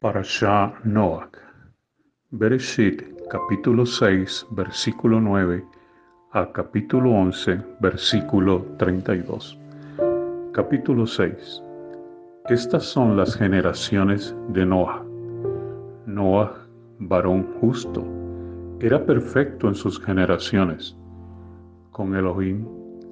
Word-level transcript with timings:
Parashá 0.00 0.72
Noach. 0.84 1.34
Bereshit, 2.30 3.02
capítulo 3.28 3.84
6, 3.84 4.46
versículo 4.52 5.20
9 5.20 5.64
a 6.34 6.52
capítulo 6.52 7.10
11, 7.10 7.60
versículo 7.80 8.64
32. 8.78 9.58
Capítulo 10.52 11.04
6. 11.04 11.62
Estas 12.48 12.84
son 12.84 13.16
las 13.16 13.34
generaciones 13.34 14.36
de 14.50 14.64
Noah. 14.64 15.02
Noah, 16.06 16.52
varón 17.00 17.48
justo, 17.60 18.06
era 18.78 19.04
perfecto 19.04 19.66
en 19.66 19.74
sus 19.74 20.00
generaciones. 20.00 20.96
Con 21.90 22.14
Elohim 22.14 22.64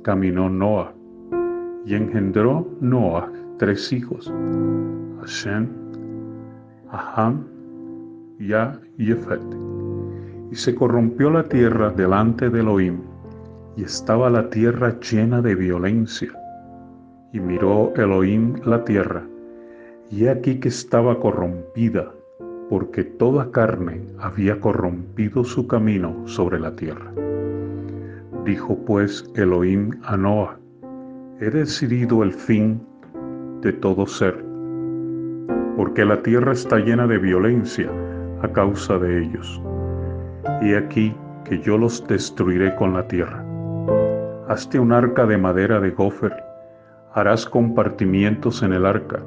caminó 0.05 0.48
Noah 0.48 0.95
y 1.84 1.96
engendró 1.96 2.64
Noah 2.80 3.29
tres 3.59 3.93
hijos, 3.93 4.32
Hashem, 5.18 5.86
Aham 6.96 7.44
y. 8.38 8.52
Y 10.50 10.54
se 10.54 10.74
corrompió 10.74 11.28
la 11.28 11.42
tierra 11.42 11.91
delante 11.91 12.48
de 12.48 12.60
Elohim, 12.60 13.00
y 13.77 13.84
estaba 13.84 14.30
la 14.30 14.48
tierra 14.48 14.98
llena 15.01 15.42
de 15.42 15.54
violencia. 15.54 16.30
Y 17.34 17.40
miró 17.40 17.92
Elohim 17.96 18.54
la 18.64 18.82
tierra, 18.84 19.23
y 20.10 20.28
aquí 20.28 20.59
que 20.59 20.68
estaba 20.68 21.20
corrompida, 21.20 22.10
porque 22.70 23.04
toda 23.04 23.51
carne 23.51 24.01
había 24.18 24.59
corrompido 24.59 25.45
su 25.45 25.66
camino 25.66 26.26
sobre 26.26 26.59
la 26.59 26.74
tierra. 26.74 27.12
Dijo 28.46 28.74
pues 28.87 29.30
Elohim 29.34 29.90
a 30.04 30.16
Noah, 30.16 30.59
he 31.40 31.51
decidido 31.51 32.23
el 32.23 32.32
fin 32.32 32.80
de 33.60 33.73
todo 33.74 34.06
ser 34.06 34.45
porque 35.77 36.05
la 36.05 36.23
tierra 36.23 36.53
está 36.53 36.79
llena 36.79 37.07
de 37.07 37.19
violencia 37.19 37.91
a 38.43 38.48
causa 38.48 38.98
de 38.98 39.23
ellos. 39.23 39.60
Y 40.63 40.74
aquí 40.74 41.15
que 41.45 41.60
yo 41.60 41.77
los 41.79 42.07
destruiré 42.09 42.74
con 42.77 42.95
la 42.95 43.07
tierra. 43.07 43.45
Hazte 44.49 44.79
un 44.79 44.93
arca 44.93 45.27
de 45.27 45.37
madera 45.37 45.79
de 45.80 45.91
gofer, 45.91 46.35
harás 47.13 47.46
compartimientos 47.46 48.63
en 48.63 48.73
el 48.73 48.87
arca, 48.87 49.23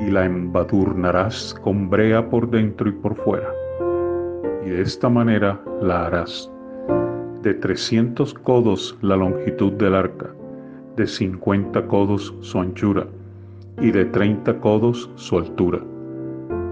y 0.00 0.10
la 0.10 0.24
embadurnarás 0.24 1.54
con 1.62 1.88
brea 1.88 2.28
por 2.28 2.50
dentro 2.50 2.88
y 2.88 2.92
por 2.92 3.16
fuera. 3.16 3.48
Y 4.64 4.70
de 4.70 4.82
esta 4.82 5.08
manera 5.08 5.60
la 5.80 6.06
harás. 6.06 6.50
De 7.42 7.54
trescientos 7.54 8.34
codos 8.34 8.98
la 9.00 9.16
longitud 9.16 9.72
del 9.72 9.94
arca, 9.94 10.26
de 10.96 11.06
cincuenta 11.06 11.86
codos 11.86 12.34
su 12.40 12.58
anchura, 12.58 13.06
y 13.80 13.90
de 13.90 14.04
treinta 14.06 14.58
codos 14.60 15.10
su 15.14 15.38
altura. 15.38 15.80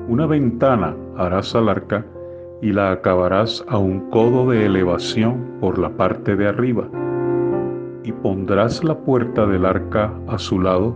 Una 0.08 0.26
ventana 0.26 0.96
harás 1.16 1.54
al 1.54 1.68
arca 1.68 2.04
y 2.62 2.72
la 2.72 2.92
acabarás 2.92 3.64
a 3.68 3.78
un 3.78 4.10
codo 4.10 4.50
de 4.50 4.66
elevación 4.66 5.58
por 5.60 5.78
la 5.78 5.90
parte 5.90 6.36
de 6.36 6.48
arriba. 6.48 6.88
Y 8.02 8.12
pondrás 8.12 8.84
la 8.84 8.96
puerta 8.96 9.46
del 9.46 9.66
arca 9.66 10.12
a 10.28 10.38
su 10.38 10.60
lado 10.60 10.94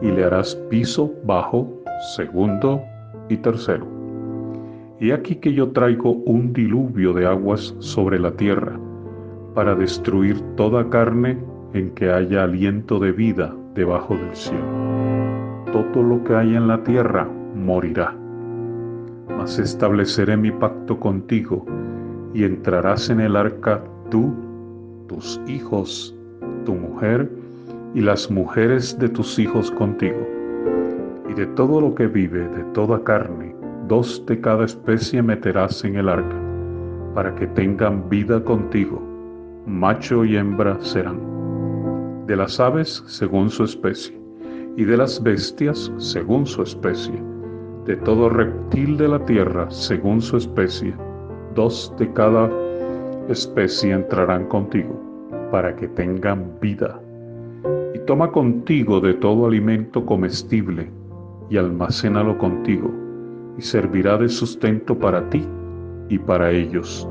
y 0.00 0.10
le 0.10 0.24
harás 0.24 0.54
piso 0.70 1.12
bajo, 1.24 1.68
segundo 2.16 2.80
y 3.28 3.36
tercero. 3.36 3.86
Y 4.98 5.12
aquí 5.12 5.36
que 5.36 5.52
yo 5.52 5.70
traigo 5.70 6.12
un 6.12 6.52
diluvio 6.52 7.12
de 7.12 7.26
aguas 7.26 7.74
sobre 7.78 8.18
la 8.18 8.32
tierra 8.32 8.78
para 9.54 9.74
destruir 9.74 10.40
toda 10.56 10.88
carne 10.90 11.38
en 11.72 11.90
que 11.94 12.10
haya 12.10 12.44
aliento 12.44 12.98
de 12.98 13.12
vida 13.12 13.54
debajo 13.74 14.16
del 14.16 14.34
cielo 14.34 15.19
todo 15.72 16.02
lo 16.02 16.22
que 16.24 16.34
hay 16.34 16.54
en 16.54 16.68
la 16.68 16.82
tierra 16.82 17.28
morirá. 17.54 18.14
Mas 19.36 19.58
estableceré 19.58 20.36
mi 20.36 20.50
pacto 20.50 20.98
contigo 20.98 21.64
y 22.34 22.44
entrarás 22.44 23.10
en 23.10 23.20
el 23.20 23.36
arca 23.36 23.82
tú, 24.10 24.34
tus 25.08 25.40
hijos, 25.46 26.14
tu 26.64 26.74
mujer 26.74 27.30
y 27.94 28.00
las 28.00 28.30
mujeres 28.30 28.98
de 28.98 29.08
tus 29.08 29.38
hijos 29.38 29.70
contigo. 29.70 30.26
Y 31.28 31.34
de 31.34 31.46
todo 31.46 31.80
lo 31.80 31.94
que 31.94 32.06
vive, 32.06 32.48
de 32.48 32.64
toda 32.74 33.02
carne, 33.04 33.54
dos 33.88 34.24
de 34.26 34.40
cada 34.40 34.64
especie 34.64 35.22
meterás 35.22 35.84
en 35.84 35.96
el 35.96 36.08
arca, 36.08 36.36
para 37.14 37.34
que 37.34 37.46
tengan 37.48 38.08
vida 38.08 38.42
contigo. 38.42 39.00
Macho 39.66 40.24
y 40.24 40.36
hembra 40.36 40.80
serán. 40.80 41.20
De 42.26 42.36
las 42.36 42.58
aves 42.60 43.02
según 43.06 43.50
su 43.50 43.64
especie 43.64 44.19
y 44.76 44.84
de 44.84 44.96
las 44.96 45.22
bestias 45.22 45.92
según 45.98 46.46
su 46.46 46.62
especie, 46.62 47.22
de 47.86 47.96
todo 47.96 48.28
reptil 48.28 48.96
de 48.96 49.08
la 49.08 49.24
tierra 49.24 49.70
según 49.70 50.20
su 50.20 50.36
especie, 50.36 50.94
dos 51.54 51.92
de 51.98 52.12
cada 52.12 52.50
especie 53.28 53.92
entrarán 53.92 54.46
contigo, 54.46 54.98
para 55.50 55.74
que 55.74 55.88
tengan 55.88 56.52
vida. 56.60 57.00
Y 57.94 57.98
toma 58.06 58.30
contigo 58.30 59.00
de 59.00 59.14
todo 59.14 59.46
alimento 59.46 60.04
comestible, 60.04 60.90
y 61.48 61.56
almacénalo 61.56 62.38
contigo, 62.38 62.90
y 63.58 63.62
servirá 63.62 64.16
de 64.16 64.28
sustento 64.28 64.96
para 64.98 65.28
ti 65.30 65.44
y 66.08 66.18
para 66.18 66.50
ellos. 66.50 67.08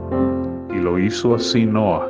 Y 0.73 0.79
lo 0.79 0.97
hizo 0.97 1.35
así 1.35 1.65
Noah, 1.65 2.07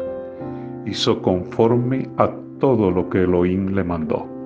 hizo 0.85 1.21
conforme 1.21 2.09
a 2.17 2.29
todo 2.59 2.91
lo 2.91 3.09
que 3.09 3.23
Elohim 3.23 3.73
le 3.73 3.83
mandó. 3.83 4.38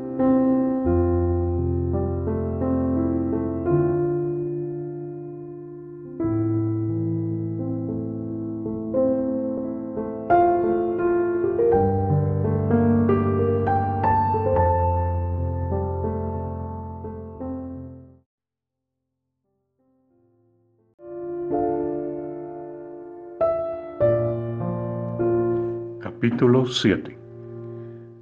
Capítulo 26.43 26.65
7 26.65 27.17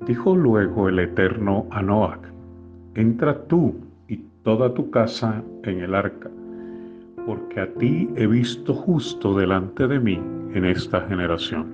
Dijo 0.05 0.35
luego 0.35 0.87
el 0.87 0.99
Eterno 0.99 1.65
a 1.71 1.81
Noach, 1.81 2.21
entra 2.93 3.47
tú 3.47 3.73
y 4.07 4.17
toda 4.43 4.75
tu 4.75 4.91
casa 4.91 5.43
en 5.63 5.79
el 5.79 5.95
arca, 5.95 6.29
porque 7.25 7.61
a 7.61 7.73
ti 7.73 8.07
he 8.15 8.27
visto 8.27 8.75
justo 8.75 9.35
delante 9.35 9.87
de 9.87 9.99
mí 9.99 10.21
en 10.53 10.65
esta 10.65 11.01
generación. 11.07 11.73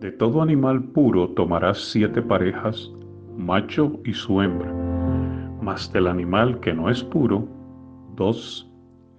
De 0.00 0.10
todo 0.10 0.42
animal 0.42 0.82
puro 0.82 1.28
tomarás 1.28 1.78
siete 1.78 2.20
parejas, 2.20 2.90
macho 3.36 4.00
y 4.04 4.12
su 4.12 4.42
hembra, 4.42 4.74
mas 5.62 5.92
del 5.92 6.08
animal 6.08 6.58
que 6.58 6.74
no 6.74 6.90
es 6.90 7.04
puro, 7.04 7.46
dos, 8.16 8.68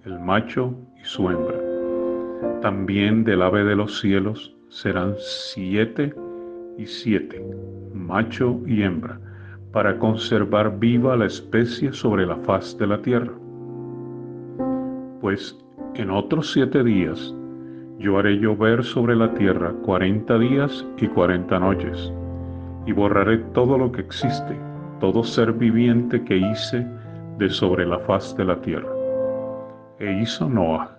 el 0.04 0.20
macho 0.20 0.74
y 1.00 1.04
su 1.06 1.30
hembra. 1.30 1.58
También 2.60 3.24
del 3.24 3.40
ave 3.40 3.64
de 3.64 3.76
los 3.76 3.98
cielos, 3.98 4.51
serán 4.72 5.14
siete 5.18 6.14
y 6.78 6.86
siete, 6.86 7.44
macho 7.92 8.58
y 8.66 8.82
hembra, 8.82 9.20
para 9.70 9.98
conservar 9.98 10.78
viva 10.78 11.14
la 11.14 11.26
especie 11.26 11.92
sobre 11.92 12.24
la 12.24 12.36
faz 12.36 12.76
de 12.78 12.86
la 12.86 13.02
tierra. 13.02 13.32
Pues 15.20 15.58
en 15.94 16.10
otros 16.10 16.52
siete 16.52 16.82
días 16.82 17.34
yo 17.98 18.18
haré 18.18 18.38
llover 18.38 18.82
sobre 18.82 19.14
la 19.14 19.34
tierra 19.34 19.72
cuarenta 19.84 20.38
días 20.38 20.86
y 20.96 21.06
cuarenta 21.06 21.58
noches, 21.58 22.10
y 22.86 22.92
borraré 22.92 23.38
todo 23.52 23.76
lo 23.76 23.92
que 23.92 24.00
existe, 24.00 24.58
todo 25.00 25.22
ser 25.22 25.52
viviente 25.52 26.24
que 26.24 26.38
hice 26.38 26.86
de 27.38 27.50
sobre 27.50 27.86
la 27.86 27.98
faz 28.00 28.34
de 28.38 28.46
la 28.46 28.58
tierra. 28.62 28.90
E 29.98 30.20
hizo 30.22 30.48
Noah 30.48 30.91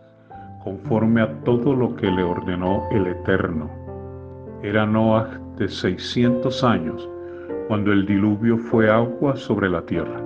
conforme 0.64 1.22
a 1.22 1.32
todo 1.44 1.76
lo 1.76 1.96
que 1.96 2.10
le 2.10 2.24
ordenó 2.24 2.84
el 2.92 3.08
Eterno. 3.08 3.70
Era 4.62 4.86
Noah 4.86 5.40
de 5.58 5.68
seiscientos 5.68 6.64
años 6.64 7.10
cuando 7.68 7.92
el 7.92 8.06
diluvio 8.06 8.58
fue 8.58 8.90
agua 8.90 9.36
sobre 9.36 9.70
la 9.70 9.82
tierra. 9.82 10.22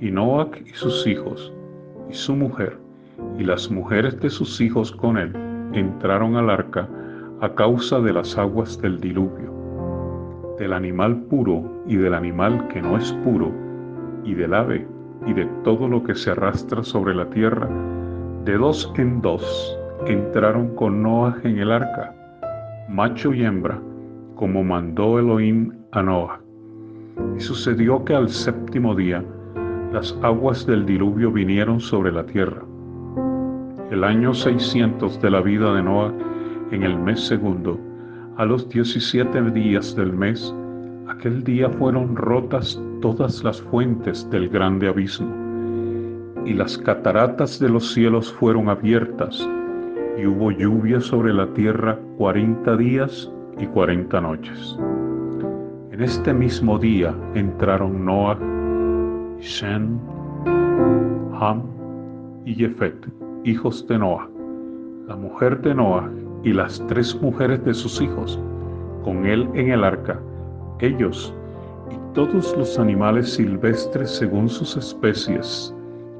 Y 0.00 0.10
Noah 0.10 0.48
y 0.64 0.70
sus 0.70 1.06
hijos, 1.06 1.52
y 2.10 2.14
su 2.14 2.34
mujer, 2.34 2.76
y 3.38 3.44
las 3.44 3.70
mujeres 3.70 4.18
de 4.20 4.30
sus 4.30 4.60
hijos 4.60 4.92
con 4.92 5.16
él, 5.16 5.32
entraron 5.72 6.36
al 6.36 6.50
arca 6.50 6.88
a 7.40 7.54
causa 7.54 8.00
de 8.00 8.12
las 8.12 8.36
aguas 8.36 8.80
del 8.80 9.00
diluvio, 9.00 9.52
del 10.58 10.72
animal 10.72 11.16
puro 11.22 11.82
y 11.86 11.96
del 11.96 12.14
animal 12.14 12.66
que 12.68 12.82
no 12.82 12.96
es 12.96 13.12
puro, 13.24 13.52
y 14.24 14.34
del 14.34 14.54
ave 14.54 14.86
y 15.26 15.32
de 15.32 15.46
todo 15.62 15.88
lo 15.88 16.02
que 16.02 16.14
se 16.14 16.30
arrastra 16.30 16.82
sobre 16.82 17.14
la 17.14 17.28
tierra, 17.30 17.68
de 18.44 18.58
dos 18.58 18.92
en 18.96 19.22
dos 19.22 19.78
entraron 20.06 20.74
con 20.74 21.02
Noah 21.02 21.36
en 21.44 21.58
el 21.58 21.72
arca, 21.72 22.14
macho 22.90 23.32
y 23.32 23.42
hembra, 23.42 23.80
como 24.34 24.62
mandó 24.62 25.18
Elohim 25.18 25.72
a 25.92 26.02
Noah. 26.02 26.40
Y 27.36 27.40
sucedió 27.40 28.04
que 28.04 28.14
al 28.14 28.28
séptimo 28.28 28.94
día 28.94 29.24
las 29.92 30.18
aguas 30.22 30.66
del 30.66 30.84
diluvio 30.84 31.32
vinieron 31.32 31.80
sobre 31.80 32.12
la 32.12 32.26
tierra. 32.26 32.62
El 33.90 34.04
año 34.04 34.34
600 34.34 35.22
de 35.22 35.30
la 35.30 35.40
vida 35.40 35.72
de 35.72 35.82
Noah, 35.82 36.12
en 36.70 36.82
el 36.82 36.98
mes 36.98 37.26
segundo, 37.26 37.78
a 38.36 38.44
los 38.44 38.68
17 38.68 39.40
días 39.52 39.96
del 39.96 40.12
mes, 40.12 40.54
aquel 41.08 41.42
día 41.44 41.70
fueron 41.70 42.14
rotas 42.14 42.78
todas 43.00 43.42
las 43.42 43.62
fuentes 43.62 44.28
del 44.28 44.50
grande 44.50 44.88
abismo, 44.88 45.43
y 46.44 46.52
las 46.54 46.76
cataratas 46.78 47.58
de 47.58 47.68
los 47.68 47.92
cielos 47.92 48.32
fueron 48.32 48.68
abiertas, 48.68 49.48
y 50.18 50.26
hubo 50.26 50.50
lluvia 50.50 51.00
sobre 51.00 51.32
la 51.32 51.46
tierra 51.54 51.98
cuarenta 52.16 52.76
días 52.76 53.30
y 53.58 53.66
cuarenta 53.66 54.20
noches. 54.20 54.78
En 55.90 56.02
este 56.02 56.32
mismo 56.32 56.78
día 56.78 57.14
entraron 57.34 58.04
Noah, 58.04 58.38
Shem, 59.40 59.98
Ham 61.40 61.62
y 62.44 62.54
Jefet, 62.54 62.94
hijos 63.44 63.86
de 63.88 63.98
Noah, 63.98 64.28
la 65.08 65.16
mujer 65.16 65.60
de 65.62 65.74
Noah 65.74 66.10
y 66.42 66.52
las 66.52 66.84
tres 66.86 67.20
mujeres 67.20 67.64
de 67.64 67.74
sus 67.74 68.00
hijos, 68.00 68.38
con 69.02 69.26
él 69.26 69.48
en 69.54 69.70
el 69.70 69.84
arca, 69.84 70.20
ellos 70.80 71.34
y 71.90 72.14
todos 72.14 72.56
los 72.56 72.78
animales 72.78 73.34
silvestres 73.34 74.10
según 74.10 74.48
sus 74.48 74.76
especies, 74.76 75.73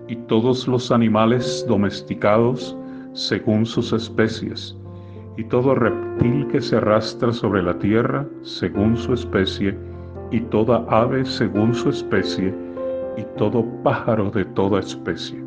y 0.08 0.16
todos 0.16 0.68
los 0.68 0.90
animales 0.90 1.64
domesticados 1.68 2.76
según 3.12 3.64
sus 3.64 3.92
especies, 3.92 4.76
y 5.36 5.44
todo 5.44 5.74
reptil 5.74 6.46
que 6.48 6.60
se 6.60 6.76
arrastra 6.76 7.32
sobre 7.32 7.62
la 7.62 7.78
tierra 7.78 8.26
según 8.42 8.96
su 8.96 9.14
especie, 9.14 9.76
y 10.30 10.40
toda 10.40 10.84
ave 10.88 11.24
según 11.24 11.74
su 11.74 11.90
especie, 11.90 12.54
y 13.16 13.22
todo 13.36 13.64
pájaro 13.82 14.30
de 14.30 14.44
toda 14.44 14.80
especie. 14.80 15.42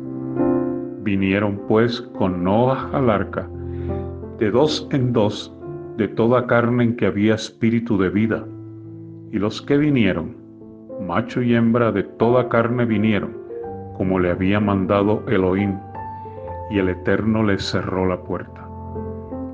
Vinieron 1.02 1.60
pues 1.68 2.00
con 2.18 2.42
Noah 2.42 2.90
al 2.92 3.10
arca, 3.10 3.48
de 4.38 4.50
dos 4.50 4.88
en 4.92 5.12
dos, 5.12 5.54
de 5.96 6.08
toda 6.08 6.46
carne 6.46 6.84
en 6.84 6.96
que 6.96 7.06
había 7.06 7.34
espíritu 7.34 7.98
de 7.98 8.08
vida. 8.08 8.46
Y 9.32 9.38
los 9.38 9.60
que 9.60 9.76
vinieron, 9.76 10.36
macho 11.06 11.42
y 11.42 11.54
hembra 11.54 11.92
de 11.92 12.04
toda 12.04 12.48
carne 12.48 12.84
vinieron, 12.84 13.36
como 13.98 14.20
le 14.20 14.30
había 14.30 14.60
mandado 14.60 15.24
Elohim, 15.28 15.76
y 16.70 16.78
el 16.78 16.88
Eterno 16.88 17.42
les 17.42 17.62
cerró 17.62 18.06
la 18.06 18.16
puerta. 18.16 18.66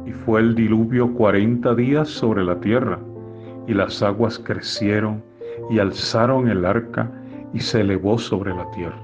Y 0.04 0.12
fue 0.12 0.40
el 0.40 0.54
diluvio 0.54 1.12
cuarenta 1.14 1.74
días 1.74 2.08
sobre 2.08 2.44
la 2.44 2.60
tierra, 2.60 2.98
y 3.66 3.72
las 3.72 4.02
aguas 4.02 4.38
crecieron 4.38 5.22
y 5.70 5.78
alzaron 5.78 6.48
el 6.48 6.66
arca 6.66 7.10
y 7.54 7.60
se 7.60 7.80
elevó 7.80 8.18
sobre 8.18 8.54
la 8.54 8.70
tierra. 8.72 9.00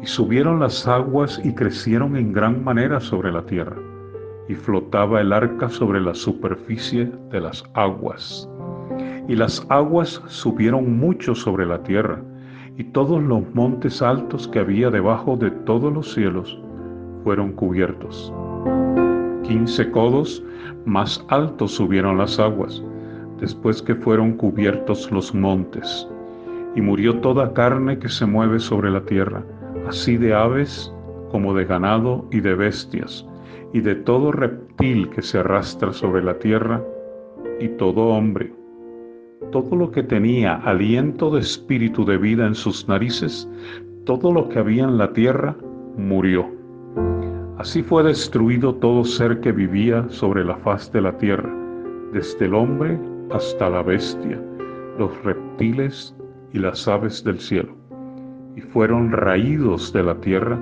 Y 0.00 0.06
subieron 0.06 0.60
las 0.60 0.88
aguas 0.88 1.40
y 1.44 1.54
crecieron 1.54 2.16
en 2.16 2.32
gran 2.32 2.64
manera 2.64 3.00
sobre 3.00 3.30
la 3.30 3.42
tierra, 3.42 3.76
y 4.48 4.54
flotaba 4.54 5.20
el 5.20 5.32
arca 5.32 5.68
sobre 5.68 6.00
la 6.00 6.14
superficie 6.14 7.12
de 7.30 7.40
las 7.40 7.62
aguas. 7.74 8.48
Y 9.28 9.36
las 9.36 9.66
aguas 9.68 10.22
subieron 10.28 10.98
mucho 10.98 11.34
sobre 11.34 11.66
la 11.66 11.82
tierra, 11.82 12.22
y 12.78 12.84
todos 12.84 13.22
los 13.22 13.42
montes 13.54 14.00
altos 14.00 14.48
que 14.48 14.60
había 14.60 14.88
debajo 14.88 15.36
de 15.36 15.50
todos 15.50 15.92
los 15.92 16.14
cielos 16.14 16.58
fueron 17.24 17.52
cubiertos 17.52 18.32
quince 19.48 19.90
codos 19.90 20.44
más 20.84 21.24
altos 21.28 21.72
subieron 21.72 22.18
las 22.18 22.38
aguas, 22.38 22.82
después 23.40 23.80
que 23.80 23.94
fueron 23.94 24.32
cubiertos 24.34 25.10
los 25.10 25.34
montes. 25.34 26.06
Y 26.74 26.82
murió 26.82 27.18
toda 27.20 27.54
carne 27.54 27.98
que 27.98 28.10
se 28.10 28.26
mueve 28.26 28.60
sobre 28.60 28.90
la 28.90 29.00
tierra, 29.00 29.42
así 29.88 30.18
de 30.18 30.34
aves 30.34 30.92
como 31.30 31.54
de 31.54 31.64
ganado 31.64 32.26
y 32.30 32.40
de 32.40 32.54
bestias, 32.54 33.26
y 33.72 33.80
de 33.80 33.94
todo 33.94 34.32
reptil 34.32 35.08
que 35.10 35.22
se 35.22 35.38
arrastra 35.38 35.92
sobre 35.94 36.22
la 36.22 36.38
tierra, 36.38 36.82
y 37.58 37.68
todo 37.68 38.08
hombre. 38.08 38.57
Todo 39.52 39.76
lo 39.76 39.90
que 39.90 40.02
tenía 40.02 40.56
aliento 40.56 41.30
de 41.30 41.40
espíritu 41.40 42.04
de 42.04 42.18
vida 42.18 42.46
en 42.46 42.54
sus 42.54 42.86
narices, 42.86 43.48
todo 44.04 44.30
lo 44.30 44.48
que 44.48 44.58
había 44.58 44.84
en 44.84 44.98
la 44.98 45.12
tierra, 45.14 45.56
murió. 45.96 46.46
Así 47.56 47.82
fue 47.82 48.02
destruido 48.02 48.74
todo 48.74 49.04
ser 49.04 49.40
que 49.40 49.52
vivía 49.52 50.06
sobre 50.10 50.44
la 50.44 50.56
faz 50.56 50.92
de 50.92 51.00
la 51.00 51.16
tierra, 51.16 51.50
desde 52.12 52.44
el 52.44 52.54
hombre 52.54 52.98
hasta 53.30 53.70
la 53.70 53.82
bestia, 53.82 54.38
los 54.98 55.10
reptiles 55.24 56.14
y 56.52 56.58
las 56.58 56.86
aves 56.86 57.24
del 57.24 57.38
cielo. 57.40 57.74
Y 58.54 58.60
fueron 58.60 59.12
raídos 59.12 59.94
de 59.94 60.02
la 60.02 60.16
tierra 60.16 60.58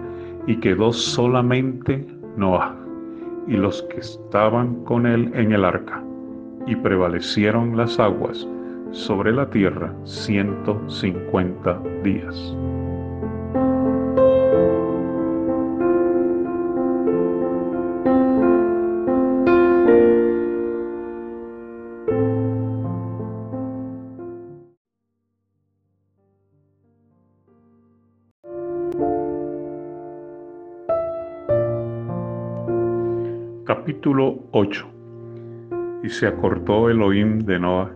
y 0.47 0.57
quedó 0.57 0.93
solamente 0.93 2.07
Noah 2.37 2.77
y 3.49 3.57
los 3.57 3.83
que 3.85 3.99
estaban 3.99 4.85
con 4.85 5.07
él 5.07 5.33
en 5.35 5.53
el 5.53 5.65
arca. 5.65 6.05
Y 6.69 6.77
prevalecieron 6.77 7.77
las 7.77 7.99
aguas 7.99 8.47
sobre 8.97 9.31
la 9.31 9.49
tierra 9.51 9.95
ciento 10.05 10.89
cincuenta 10.89 11.79
días. 12.03 12.35
Capítulo 33.65 34.39
8 34.53 34.87
Y 36.03 36.09
se 36.09 36.27
acordó 36.27 36.89
Elohim 36.89 37.41
de 37.41 37.59
Noah 37.59 37.96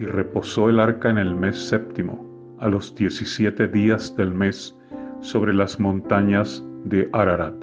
y 0.00 0.06
reposó 0.06 0.70
el 0.70 0.80
arca 0.80 1.10
en 1.10 1.18
el 1.18 1.34
mes 1.34 1.68
séptimo, 1.68 2.26
a 2.58 2.68
los 2.68 2.94
diecisiete 2.94 3.68
días 3.68 4.16
del 4.16 4.32
mes, 4.32 4.74
sobre 5.20 5.52
las 5.52 5.78
montañas 5.78 6.64
de 6.84 7.08
Ararat. 7.12 7.54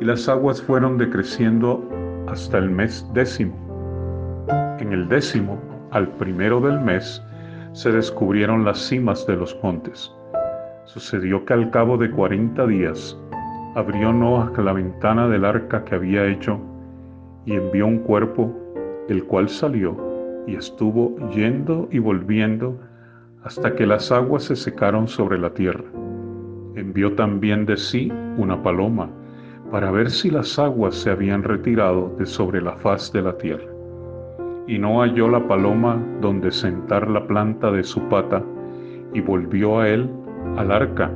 Y 0.00 0.04
las 0.04 0.28
aguas 0.28 0.60
fueron 0.60 0.98
decreciendo 0.98 1.88
hasta 2.26 2.58
el 2.58 2.68
mes 2.68 3.08
décimo. 3.14 3.54
En 4.80 4.92
el 4.92 5.08
décimo, 5.08 5.56
al 5.92 6.08
primero 6.16 6.60
del 6.60 6.80
mes, 6.80 7.22
se 7.72 7.92
descubrieron 7.92 8.64
las 8.64 8.78
cimas 8.78 9.24
de 9.28 9.36
los 9.36 9.56
montes. 9.62 10.12
Sucedió 10.86 11.44
que 11.44 11.52
al 11.52 11.70
cabo 11.70 11.96
de 11.96 12.10
cuarenta 12.10 12.66
días, 12.66 13.16
abrió 13.76 14.12
Noah 14.12 14.50
la 14.60 14.72
ventana 14.72 15.28
del 15.28 15.44
arca 15.44 15.84
que 15.84 15.94
había 15.94 16.26
hecho 16.26 16.58
y 17.46 17.54
envió 17.54 17.86
un 17.86 17.98
cuerpo, 18.00 18.52
el 19.08 19.22
cual 19.24 19.48
salió 19.48 20.13
y 20.46 20.56
estuvo 20.56 21.16
yendo 21.30 21.88
y 21.90 21.98
volviendo 21.98 22.78
hasta 23.44 23.74
que 23.74 23.86
las 23.86 24.10
aguas 24.10 24.44
se 24.44 24.56
secaron 24.56 25.08
sobre 25.08 25.38
la 25.38 25.50
tierra. 25.50 25.84
Envió 26.74 27.14
también 27.14 27.66
de 27.66 27.76
sí 27.76 28.12
una 28.36 28.62
paloma 28.62 29.10
para 29.70 29.90
ver 29.90 30.10
si 30.10 30.30
las 30.30 30.58
aguas 30.58 30.94
se 30.94 31.10
habían 31.10 31.42
retirado 31.42 32.14
de 32.18 32.26
sobre 32.26 32.62
la 32.62 32.76
faz 32.76 33.12
de 33.12 33.22
la 33.22 33.36
tierra. 33.36 33.70
Y 34.66 34.78
no 34.78 35.00
halló 35.00 35.28
la 35.28 35.46
paloma 35.46 36.02
donde 36.20 36.50
sentar 36.50 37.08
la 37.10 37.26
planta 37.26 37.70
de 37.70 37.84
su 37.84 38.00
pata 38.08 38.42
y 39.12 39.20
volvió 39.20 39.80
a 39.80 39.88
él 39.88 40.10
al 40.56 40.72
arca 40.72 41.10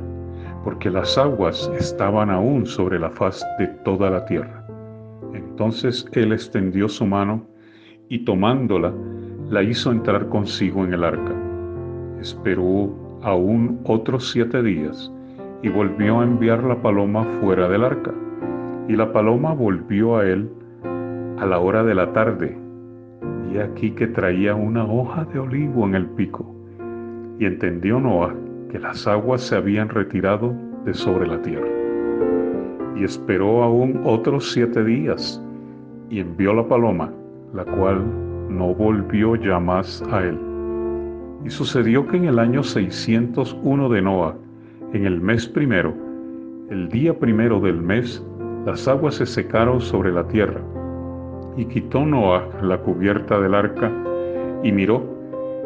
porque 0.63 0.89
las 0.89 1.17
aguas 1.17 1.71
estaban 1.77 2.29
aún 2.29 2.65
sobre 2.65 2.99
la 2.99 3.09
faz 3.09 3.45
de 3.57 3.67
toda 3.85 4.09
la 4.09 4.25
tierra. 4.25 4.65
Entonces 5.33 6.05
él 6.13 6.33
extendió 6.33 6.89
su 6.89 7.05
mano 7.05 7.45
y 8.09 8.25
tomándola, 8.25 8.93
la 9.49 9.63
hizo 9.63 9.91
entrar 9.91 10.27
consigo 10.29 10.85
en 10.85 10.93
el 10.93 11.03
arca. 11.03 11.33
Esperó 12.21 12.93
aún 13.23 13.79
otros 13.85 14.29
siete 14.31 14.61
días 14.61 15.11
y 15.61 15.69
volvió 15.69 16.19
a 16.19 16.23
enviar 16.23 16.63
la 16.63 16.75
paloma 16.75 17.25
fuera 17.41 17.67
del 17.67 17.83
arca. 17.83 18.13
Y 18.87 18.95
la 18.95 19.11
paloma 19.11 19.53
volvió 19.53 20.17
a 20.17 20.25
él 20.25 20.49
a 21.39 21.45
la 21.45 21.59
hora 21.59 21.83
de 21.83 21.95
la 21.95 22.11
tarde, 22.13 22.57
y 23.51 23.57
aquí 23.57 23.91
que 23.91 24.07
traía 24.07 24.55
una 24.55 24.85
hoja 24.85 25.25
de 25.25 25.39
olivo 25.39 25.85
en 25.85 25.95
el 25.95 26.05
pico. 26.05 26.45
Y 27.39 27.45
entendió 27.45 27.99
Noah 27.99 28.35
que 28.71 28.79
las 28.79 29.07
aguas 29.07 29.41
se 29.41 29.55
habían 29.55 29.89
retirado 29.89 30.53
de 30.85 30.93
sobre 30.93 31.27
la 31.27 31.41
tierra. 31.41 31.67
Y 32.95 33.03
esperó 33.03 33.63
aún 33.63 34.01
otros 34.03 34.51
siete 34.51 34.83
días 34.83 35.41
y 36.09 36.19
envió 36.19 36.53
la 36.53 36.67
paloma, 36.67 37.11
la 37.53 37.63
cual 37.63 38.03
no 38.49 38.73
volvió 38.73 39.35
ya 39.35 39.59
más 39.59 40.03
a 40.11 40.23
él. 40.23 40.37
Y 41.45 41.49
sucedió 41.49 42.05
que 42.07 42.17
en 42.17 42.25
el 42.25 42.39
año 42.39 42.63
601 42.63 43.89
de 43.89 44.01
Noah, 44.01 44.35
en 44.93 45.05
el 45.05 45.21
mes 45.21 45.47
primero, 45.47 45.93
el 46.69 46.89
día 46.89 47.17
primero 47.17 47.59
del 47.59 47.81
mes, 47.81 48.23
las 48.65 48.87
aguas 48.87 49.15
se 49.15 49.25
secaron 49.25 49.79
sobre 49.79 50.11
la 50.11 50.27
tierra. 50.27 50.61
Y 51.55 51.65
quitó 51.65 52.05
Noah 52.05 52.43
la 52.61 52.77
cubierta 52.79 53.39
del 53.39 53.55
arca 53.55 53.91
y 54.63 54.71
miró, 54.71 55.03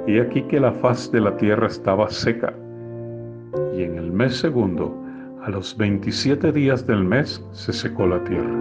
y 0.06 0.20
aquí 0.20 0.44
que 0.44 0.60
la 0.60 0.72
faz 0.72 1.12
de 1.12 1.22
la 1.22 1.36
tierra 1.38 1.68
estaba 1.68 2.10
seca. 2.10 2.54
Y 3.76 3.84
en 3.84 3.98
el 3.98 4.12
mes 4.12 4.38
segundo, 4.38 4.96
a 5.44 5.50
los 5.50 5.76
veintisiete 5.76 6.52
días 6.52 6.86
del 6.86 7.04
mes, 7.04 7.44
se 7.52 7.74
secó 7.74 8.08
la 8.08 8.24
tierra. 8.24 8.54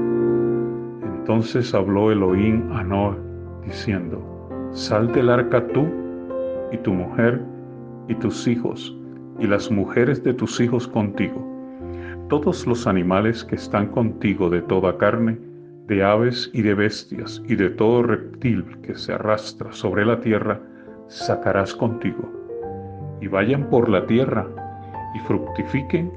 Entonces 1.19 1.75
habló 1.75 2.11
Elohim 2.11 2.73
a 2.73 2.83
Noah, 2.83 3.17
diciendo, 3.65 4.21
Sal 4.73 5.13
del 5.13 5.29
arca 5.29 5.67
tú 5.69 5.87
y 6.73 6.79
tu 6.79 6.93
mujer 6.93 7.41
y 8.09 8.15
tus 8.15 8.47
hijos 8.49 8.97
y 9.39 9.47
las 9.47 9.71
mujeres 9.71 10.23
de 10.25 10.35
tus 10.35 10.61
hijos 10.61 10.89
contigo, 10.89 11.47
todos 12.29 12.67
los 12.67 12.87
animales 12.87 13.45
que 13.45 13.57
están 13.57 13.89
contigo 13.89 14.49
de 14.49 14.63
toda 14.63 14.97
carne, 14.97 15.39
de 15.87 16.03
aves 16.03 16.51
y 16.55 16.63
de 16.63 16.75
bestias 16.75 17.43
y 17.47 17.57
de 17.57 17.69
todo 17.71 18.05
reptil 18.05 18.65
que 18.83 18.95
se 18.95 19.13
arrastra 19.13 19.73
sobre 19.73 20.07
la 20.07 20.21
tierra, 20.21 20.61
sacarás 21.09 21.75
contigo. 21.75 22.31
Y 23.21 23.29
vayan 23.29 23.69
por 23.69 23.89
la 23.89 24.07
tierra 24.07 24.47
y 25.15 25.19
fructifiquen 25.21 26.11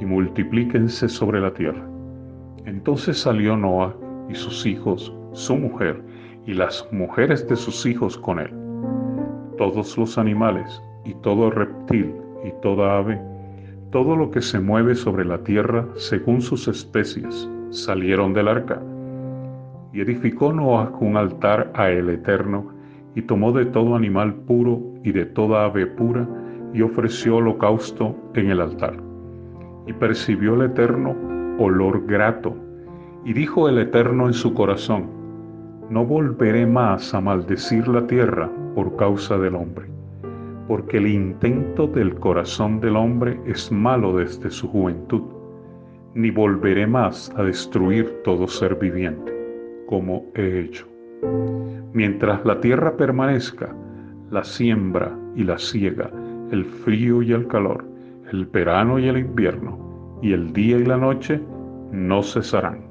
y 0.00 0.04
multiplíquense 0.04 1.08
sobre 1.08 1.40
la 1.40 1.52
tierra. 1.54 1.86
Entonces 2.66 3.18
salió 3.18 3.56
Noah 3.56 3.94
y 4.28 4.34
sus 4.34 4.66
hijos, 4.66 5.14
su 5.32 5.56
mujer 5.56 6.02
y 6.46 6.54
las 6.54 6.86
mujeres 6.92 7.46
de 7.48 7.56
sus 7.56 7.86
hijos 7.86 8.18
con 8.18 8.38
él. 8.38 8.50
Todos 9.56 9.96
los 9.96 10.18
animales 10.18 10.82
y 11.04 11.14
todo 11.14 11.50
reptil 11.50 12.14
y 12.44 12.52
toda 12.60 12.98
ave, 12.98 13.20
todo 13.90 14.16
lo 14.16 14.30
que 14.30 14.42
se 14.42 14.60
mueve 14.60 14.94
sobre 14.94 15.24
la 15.24 15.38
tierra 15.38 15.86
según 15.96 16.42
sus 16.42 16.68
especies, 16.68 17.48
salieron 17.70 18.34
del 18.34 18.48
arca. 18.48 18.82
Y 19.92 20.00
edificó 20.00 20.52
Noah 20.52 20.92
un 21.00 21.16
altar 21.16 21.70
a 21.74 21.90
el 21.90 22.08
Eterno, 22.10 22.72
y 23.14 23.22
tomó 23.22 23.52
de 23.52 23.64
todo 23.66 23.94
animal 23.94 24.34
puro 24.34 24.80
y 25.04 25.12
de 25.12 25.24
toda 25.24 25.66
ave 25.66 25.86
pura, 25.86 26.28
y 26.72 26.82
ofreció 26.82 27.36
holocausto 27.36 28.16
en 28.34 28.50
el 28.50 28.60
altar. 28.60 28.96
Y 29.86 29.92
percibió 29.92 30.54
el 30.54 30.62
Eterno 30.72 31.14
olor 31.58 32.04
grato, 32.06 32.56
y 33.24 33.32
dijo 33.32 33.68
el 33.68 33.78
Eterno 33.78 34.26
en 34.26 34.34
su 34.34 34.52
corazón, 34.52 35.23
no 35.90 36.04
volveré 36.04 36.66
más 36.66 37.14
a 37.14 37.20
maldecir 37.20 37.86
la 37.88 38.06
tierra 38.06 38.50
por 38.74 38.96
causa 38.96 39.38
del 39.38 39.54
hombre 39.54 39.94
porque 40.66 40.96
el 40.98 41.06
intento 41.06 41.86
del 41.86 42.14
corazón 42.14 42.80
del 42.80 42.96
hombre 42.96 43.38
es 43.46 43.70
malo 43.70 44.16
desde 44.16 44.50
su 44.50 44.68
juventud, 44.68 45.22
ni 46.14 46.30
volveré 46.30 46.86
más 46.86 47.32
a 47.36 47.42
destruir 47.42 48.22
todo 48.24 48.48
ser 48.48 48.76
viviente, 48.76 49.32
como 49.86 50.24
he 50.34 50.60
hecho. 50.60 50.88
Mientras 51.92 52.44
la 52.44 52.60
tierra 52.60 52.96
permanezca, 52.96 53.74
la 54.30 54.42
siembra 54.42 55.16
y 55.36 55.44
la 55.44 55.58
siega, 55.58 56.10
el 56.50 56.64
frío 56.64 57.22
y 57.22 57.32
el 57.32 57.46
calor, 57.46 57.84
el 58.32 58.46
verano 58.46 58.98
y 58.98 59.08
el 59.08 59.18
invierno, 59.18 60.18
y 60.22 60.32
el 60.32 60.52
día 60.52 60.78
y 60.78 60.84
la 60.84 60.96
noche 60.96 61.40
no 61.92 62.22
cesarán. 62.22 62.83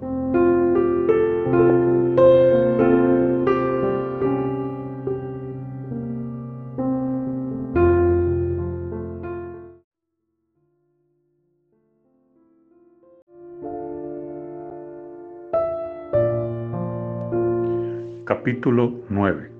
Capítulo 18.43 18.91
9 19.07 19.51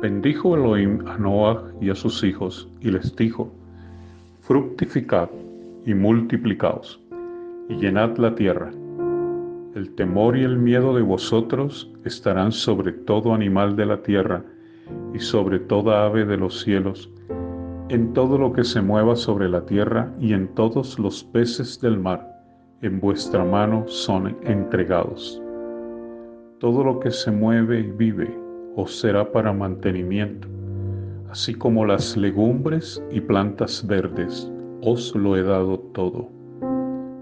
Bendijo 0.00 0.56
Elohim 0.56 1.06
a 1.06 1.16
Noah 1.18 1.70
y 1.80 1.88
a 1.88 1.94
sus 1.94 2.24
hijos 2.24 2.68
y 2.80 2.90
les 2.90 3.14
dijo, 3.14 3.52
Fructificad 4.40 5.28
y 5.86 5.94
multiplicaos 5.94 7.00
y 7.68 7.76
llenad 7.76 8.16
la 8.16 8.34
tierra. 8.34 8.72
El 9.76 9.94
temor 9.94 10.36
y 10.36 10.42
el 10.42 10.56
miedo 10.56 10.96
de 10.96 11.02
vosotros 11.02 11.92
estarán 12.04 12.50
sobre 12.50 12.90
todo 12.90 13.34
animal 13.34 13.76
de 13.76 13.86
la 13.86 14.02
tierra 14.02 14.42
y 15.14 15.20
sobre 15.20 15.60
toda 15.60 16.04
ave 16.04 16.24
de 16.24 16.38
los 16.38 16.60
cielos, 16.60 17.08
en 17.88 18.12
todo 18.14 18.36
lo 18.36 18.52
que 18.52 18.64
se 18.64 18.82
mueva 18.82 19.14
sobre 19.14 19.48
la 19.48 19.64
tierra 19.64 20.12
y 20.18 20.32
en 20.32 20.48
todos 20.56 20.98
los 20.98 21.22
peces 21.22 21.80
del 21.80 22.00
mar, 22.00 22.42
en 22.80 22.98
vuestra 22.98 23.44
mano 23.44 23.86
son 23.86 24.36
entregados 24.42 25.40
todo 26.62 26.84
lo 26.84 27.00
que 27.00 27.10
se 27.10 27.32
mueve 27.32 27.80
y 27.80 27.90
vive 27.90 28.32
os 28.76 29.00
será 29.00 29.32
para 29.32 29.52
mantenimiento, 29.52 30.46
así 31.28 31.54
como 31.54 31.84
las 31.84 32.16
legumbres 32.16 33.02
y 33.10 33.20
plantas 33.20 33.84
verdes, 33.84 34.48
os 34.80 35.12
lo 35.16 35.36
he 35.36 35.42
dado 35.42 35.80
todo. 35.92 36.28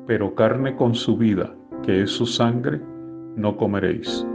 Pero 0.07 0.35
carne 0.35 0.77
con 0.77 0.95
su 0.95 1.17
vida, 1.17 1.55
que 1.83 2.03
es 2.03 2.11
su 2.11 2.27
sangre, 2.27 2.83
no 3.35 3.57
comeréis, 3.57 4.27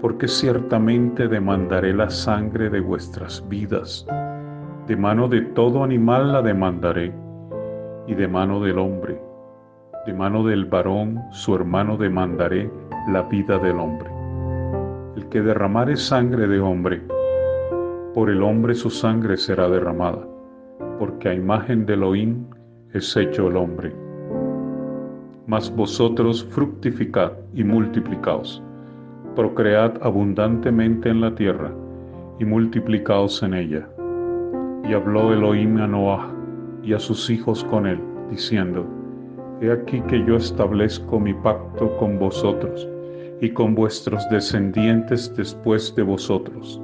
porque 0.00 0.28
ciertamente 0.28 1.26
demandaré 1.26 1.92
la 1.92 2.08
sangre 2.08 2.70
de 2.70 2.78
vuestras 2.78 3.44
vidas. 3.48 4.06
De 4.86 4.96
mano 4.96 5.26
de 5.26 5.40
todo 5.40 5.82
animal 5.82 6.30
la 6.30 6.40
demandaré, 6.40 7.12
y 8.06 8.14
de 8.14 8.28
mano 8.28 8.60
del 8.60 8.78
hombre, 8.78 9.20
de 10.06 10.14
mano 10.14 10.44
del 10.44 10.66
varón 10.66 11.20
su 11.32 11.52
hermano 11.56 11.96
demandaré 11.96 12.70
la 13.08 13.22
vida 13.22 13.58
del 13.58 13.80
hombre 13.80 14.15
el 15.16 15.26
que 15.30 15.40
derramare 15.40 15.96
sangre 15.96 16.46
de 16.46 16.60
hombre, 16.60 17.02
por 18.12 18.28
el 18.28 18.42
hombre 18.42 18.74
su 18.74 18.90
sangre 18.90 19.38
será 19.38 19.66
derramada, 19.68 20.26
porque 20.98 21.30
a 21.30 21.34
imagen 21.34 21.86
de 21.86 21.94
Elohim 21.94 22.44
es 22.92 23.16
hecho 23.16 23.48
el 23.48 23.56
hombre. 23.56 23.94
Mas 25.46 25.74
vosotros 25.74 26.44
fructificad 26.50 27.32
y 27.54 27.64
multiplicaos, 27.64 28.62
procread 29.34 29.94
abundantemente 30.02 31.08
en 31.08 31.22
la 31.22 31.34
tierra 31.34 31.72
y 32.38 32.44
multiplicaos 32.44 33.42
en 33.42 33.54
ella. 33.54 33.88
Y 34.84 34.92
habló 34.92 35.32
Elohim 35.32 35.78
a 35.78 35.86
Noah 35.86 36.30
y 36.82 36.92
a 36.92 36.98
sus 36.98 37.30
hijos 37.30 37.64
con 37.64 37.86
él, 37.86 38.00
diciendo, 38.30 38.86
He 39.62 39.72
aquí 39.72 40.02
que 40.02 40.22
yo 40.26 40.36
establezco 40.36 41.18
mi 41.18 41.32
pacto 41.32 41.96
con 41.96 42.18
vosotros 42.18 42.86
y 43.40 43.50
con 43.50 43.74
vuestros 43.74 44.28
descendientes 44.30 45.34
después 45.36 45.94
de 45.94 46.02
vosotros, 46.02 46.80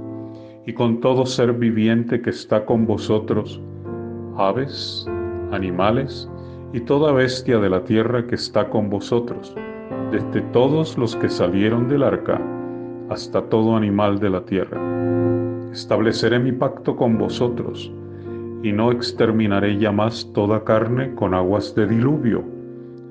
y 0.66 0.72
con 0.72 1.00
todo 1.00 1.24
ser 1.26 1.52
viviente 1.52 2.20
que 2.20 2.30
está 2.30 2.64
con 2.64 2.86
vosotros, 2.86 3.60
aves, 4.36 5.06
animales, 5.50 6.28
y 6.72 6.80
toda 6.80 7.12
bestia 7.12 7.58
de 7.58 7.68
la 7.68 7.84
tierra 7.84 8.26
que 8.26 8.34
está 8.34 8.68
con 8.68 8.88
vosotros, 8.88 9.54
desde 10.10 10.40
todos 10.52 10.96
los 10.96 11.16
que 11.16 11.28
salieron 11.28 11.88
del 11.88 12.02
arca 12.02 12.40
hasta 13.10 13.42
todo 13.42 13.76
animal 13.76 14.18
de 14.18 14.30
la 14.30 14.44
tierra. 14.44 14.80
Estableceré 15.72 16.38
mi 16.38 16.52
pacto 16.52 16.96
con 16.96 17.18
vosotros, 17.18 17.92
y 18.62 18.72
no 18.72 18.92
exterminaré 18.92 19.78
ya 19.78 19.90
más 19.90 20.30
toda 20.32 20.62
carne 20.64 21.14
con 21.14 21.34
aguas 21.34 21.74
de 21.74 21.86
diluvio, 21.86 22.44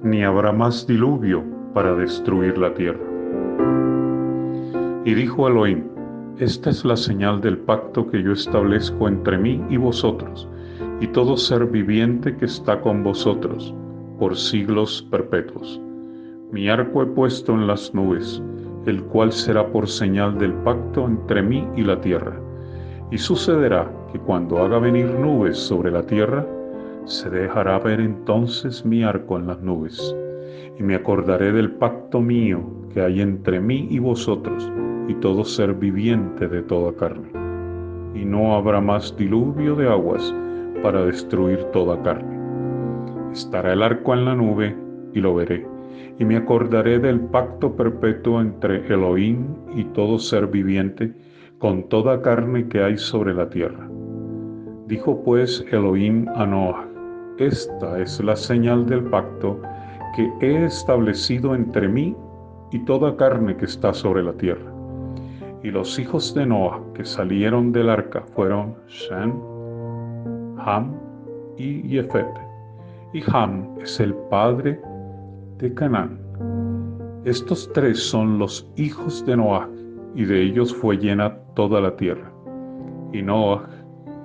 ni 0.03 0.23
habrá 0.23 0.51
más 0.51 0.87
diluvio 0.87 1.43
para 1.73 1.93
destruir 1.95 2.57
la 2.57 2.73
tierra. 2.73 3.10
Y 5.03 5.15
dijo 5.15 5.47
Elohim, 5.47 5.83
esta 6.37 6.69
es 6.69 6.85
la 6.85 6.95
señal 6.95 7.41
del 7.41 7.57
pacto 7.57 8.05
que 8.05 8.21
yo 8.21 8.33
establezco 8.33 9.07
entre 9.07 9.35
mí 9.35 9.59
y 9.67 9.77
vosotros, 9.77 10.47
y 10.99 11.07
todo 11.07 11.37
ser 11.37 11.65
viviente 11.65 12.37
que 12.37 12.45
está 12.45 12.79
con 12.81 13.03
vosotros, 13.03 13.73
por 14.19 14.37
siglos 14.37 15.07
perpetuos. 15.09 15.81
Mi 16.51 16.69
arco 16.69 17.01
he 17.01 17.07
puesto 17.07 17.53
en 17.53 17.65
las 17.65 17.91
nubes, 17.95 18.43
el 18.85 19.03
cual 19.05 19.31
será 19.31 19.65
por 19.71 19.87
señal 19.87 20.37
del 20.37 20.53
pacto 20.53 21.07
entre 21.07 21.41
mí 21.41 21.67
y 21.75 21.81
la 21.81 21.99
tierra. 21.99 22.39
Y 23.09 23.17
sucederá 23.17 23.91
que 24.11 24.19
cuando 24.19 24.59
haga 24.59 24.77
venir 24.77 25.07
nubes 25.07 25.57
sobre 25.57 25.89
la 25.89 26.05
tierra, 26.05 26.45
se 27.05 27.27
dejará 27.31 27.79
ver 27.79 27.99
entonces 27.99 28.85
mi 28.85 29.01
arco 29.01 29.37
en 29.37 29.47
las 29.47 29.59
nubes, 29.61 30.15
y 30.77 30.83
me 30.83 30.93
acordaré 30.93 31.51
del 31.51 31.71
pacto 31.71 32.21
mío 32.21 32.61
que 32.93 33.01
hay 33.01 33.21
entre 33.21 33.59
mí 33.59 33.87
y 33.89 33.97
vosotros, 33.97 34.71
y 35.11 35.15
todo 35.15 35.43
ser 35.43 35.73
viviente 35.73 36.47
de 36.47 36.61
toda 36.63 36.93
carne. 36.95 37.29
Y 38.15 38.23
no 38.23 38.55
habrá 38.55 38.79
más 38.79 39.15
diluvio 39.17 39.75
de 39.75 39.89
aguas 39.89 40.33
para 40.81 41.03
destruir 41.03 41.61
toda 41.73 42.01
carne. 42.01 42.39
Estará 43.33 43.73
el 43.73 43.83
arco 43.83 44.13
en 44.13 44.23
la 44.23 44.35
nube 44.35 44.75
y 45.13 45.19
lo 45.19 45.35
veré, 45.35 45.67
y 46.17 46.23
me 46.23 46.37
acordaré 46.37 46.97
del 46.99 47.19
pacto 47.19 47.75
perpetuo 47.75 48.39
entre 48.39 48.87
Elohim 48.87 49.47
y 49.75 49.83
todo 49.85 50.17
ser 50.17 50.47
viviente, 50.47 51.13
con 51.59 51.89
toda 51.89 52.21
carne 52.21 52.67
que 52.69 52.81
hay 52.81 52.97
sobre 52.97 53.33
la 53.33 53.49
tierra. 53.49 53.89
Dijo 54.87 55.23
pues 55.23 55.65
Elohim 55.71 56.27
a 56.35 56.45
Noah, 56.45 56.87
esta 57.37 57.99
es 57.99 58.21
la 58.23 58.37
señal 58.37 58.85
del 58.85 59.03
pacto 59.03 59.61
que 60.15 60.31
he 60.39 60.65
establecido 60.65 61.53
entre 61.53 61.87
mí 61.89 62.15
y 62.71 62.79
toda 62.85 63.15
carne 63.17 63.57
que 63.57 63.65
está 63.65 63.93
sobre 63.93 64.23
la 64.23 64.33
tierra. 64.33 64.71
Y 65.63 65.71
los 65.71 65.99
hijos 65.99 66.33
de 66.33 66.45
Noah 66.45 66.81
que 66.93 67.05
salieron 67.05 67.71
del 67.71 67.89
arca 67.89 68.23
fueron 68.33 68.75
Shem, 68.87 69.33
Ham 70.57 70.93
y 71.57 71.87
Jefet. 71.89 72.27
Y 73.13 73.21
Ham 73.31 73.75
es 73.81 73.99
el 73.99 74.13
padre 74.29 74.79
de 75.59 75.73
Canaán. 75.73 76.19
Estos 77.25 77.71
tres 77.73 77.99
son 77.99 78.39
los 78.39 78.67
hijos 78.77 79.23
de 79.25 79.37
Noah, 79.37 79.69
y 80.15 80.25
de 80.25 80.41
ellos 80.41 80.73
fue 80.73 80.97
llena 80.97 81.37
toda 81.55 81.79
la 81.79 81.95
tierra. 81.95 82.31
Y 83.13 83.21
Noah, 83.21 83.69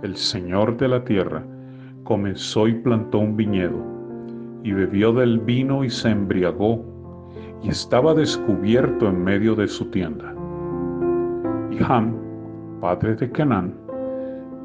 el 0.02 0.16
Señor 0.16 0.76
de 0.78 0.88
la 0.88 1.04
tierra, 1.04 1.44
comenzó 2.04 2.68
y 2.68 2.74
plantó 2.74 3.18
un 3.18 3.36
viñedo, 3.36 3.82
y 4.62 4.72
bebió 4.72 5.12
del 5.12 5.40
vino 5.40 5.84
y 5.84 5.90
se 5.90 6.08
embriagó, 6.08 6.82
y 7.62 7.68
estaba 7.68 8.14
descubierto 8.14 9.08
en 9.08 9.22
medio 9.22 9.54
de 9.54 9.68
su 9.68 9.90
tienda. 9.90 10.35
Y 11.78 11.82
Ham, 11.84 12.16
padre 12.80 13.16
de 13.16 13.30
Canaán, 13.30 13.74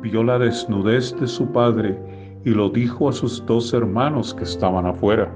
vio 0.02 0.24
la 0.24 0.40
desnudez 0.40 1.14
de 1.20 1.28
su 1.28 1.46
padre 1.52 2.00
y 2.46 2.52
lo 2.52 2.70
dijo 2.70 3.10
a 3.10 3.12
sus 3.12 3.46
dos 3.46 3.74
hermanos 3.74 4.34
que 4.34 4.44
estaban 4.44 4.86
afuera. 4.86 5.30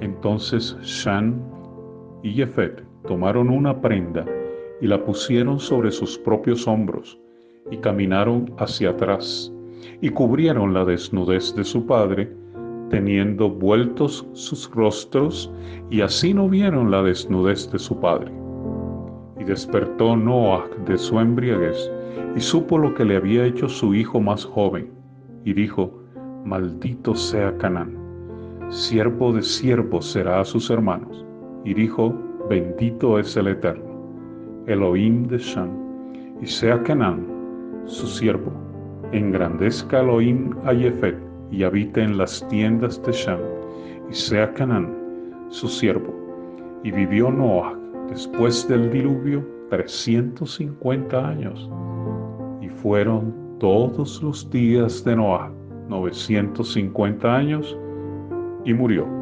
Entonces 0.00 0.76
Shan 0.82 1.42
y 2.22 2.34
Jefet 2.34 2.84
tomaron 3.08 3.48
una 3.48 3.80
prenda 3.80 4.24
y 4.80 4.86
la 4.86 5.04
pusieron 5.04 5.58
sobre 5.58 5.90
sus 5.90 6.16
propios 6.18 6.68
hombros 6.68 7.18
y 7.72 7.76
caminaron 7.78 8.52
hacia 8.58 8.90
atrás 8.90 9.52
y 10.00 10.10
cubrieron 10.10 10.72
la 10.72 10.84
desnudez 10.84 11.52
de 11.56 11.64
su 11.64 11.84
padre, 11.84 12.32
teniendo 12.90 13.50
vueltos 13.50 14.24
sus 14.34 14.70
rostros, 14.70 15.52
y 15.90 16.00
así 16.00 16.32
no 16.32 16.48
vieron 16.48 16.90
la 16.90 17.02
desnudez 17.02 17.70
de 17.72 17.78
su 17.78 17.98
padre. 17.98 18.30
Y 19.40 19.44
despertó 19.44 20.14
Noah 20.16 20.68
de 20.86 20.96
su 20.96 21.18
embriaguez, 21.18 21.90
y 22.36 22.40
supo 22.40 22.78
lo 22.78 22.94
que 22.94 23.04
le 23.04 23.16
había 23.16 23.44
hecho 23.44 23.68
su 23.68 23.94
hijo 23.94 24.20
más 24.20 24.44
joven, 24.44 24.92
y 25.44 25.52
dijo, 25.52 25.90
Maldito 26.44 27.14
sea 27.16 27.56
Canaán, 27.58 27.96
siervo 28.68 29.32
de 29.32 29.42
siervos 29.42 30.12
será 30.12 30.40
a 30.40 30.44
sus 30.44 30.70
hermanos. 30.70 31.26
Y 31.64 31.74
dijo, 31.74 32.14
Bendito 32.48 33.18
es 33.18 33.36
el 33.36 33.48
Eterno, 33.48 34.64
Elohim 34.66 35.26
de 35.26 35.38
Shan, 35.38 35.70
y 36.40 36.46
sea 36.46 36.80
Canaán 36.82 37.26
su 37.86 38.06
siervo 38.06 38.52
engrandezca 39.12 40.00
Elohim 40.00 40.54
a 40.64 40.74
Jefet 40.74 41.16
y 41.50 41.64
habite 41.64 42.02
en 42.02 42.16
las 42.16 42.46
tiendas 42.48 43.02
de 43.02 43.12
Shem, 43.12 43.40
y 44.08 44.14
sea 44.14 44.52
Canaán 44.54 44.94
su 45.48 45.68
siervo. 45.68 46.14
Y 46.84 46.92
vivió 46.92 47.30
Noah 47.30 47.76
después 48.10 48.66
del 48.68 48.90
diluvio 48.90 49.46
350 49.70 51.28
años, 51.28 51.70
y 52.60 52.68
fueron 52.68 53.56
todos 53.58 54.22
los 54.22 54.50
días 54.50 55.04
de 55.04 55.16
Noah 55.16 55.52
950 55.88 57.36
años, 57.36 57.76
y 58.64 58.74
murió. 58.74 59.19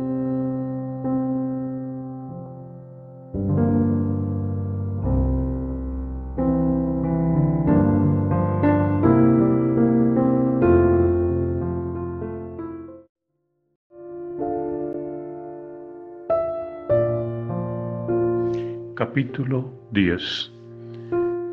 Capítulo 19.19 19.69
10 19.91 20.53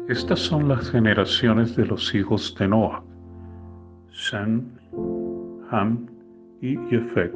Estas 0.07 0.39
son 0.39 0.67
las 0.69 0.87
generaciones 0.91 1.75
de 1.75 1.87
los 1.87 2.13
hijos 2.13 2.55
de 2.59 2.67
Noah, 2.67 3.01
Sem, 4.11 4.61
Ham 5.71 6.05
y 6.61 6.77
Jefet, 6.91 7.33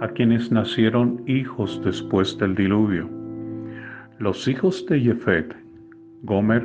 a 0.00 0.06
quienes 0.06 0.52
nacieron 0.52 1.24
hijos 1.26 1.82
después 1.84 2.38
del 2.38 2.54
diluvio. 2.54 3.10
Los 4.20 4.46
hijos 4.46 4.86
de 4.86 5.00
Jefet, 5.00 5.52
Gomer, 6.22 6.64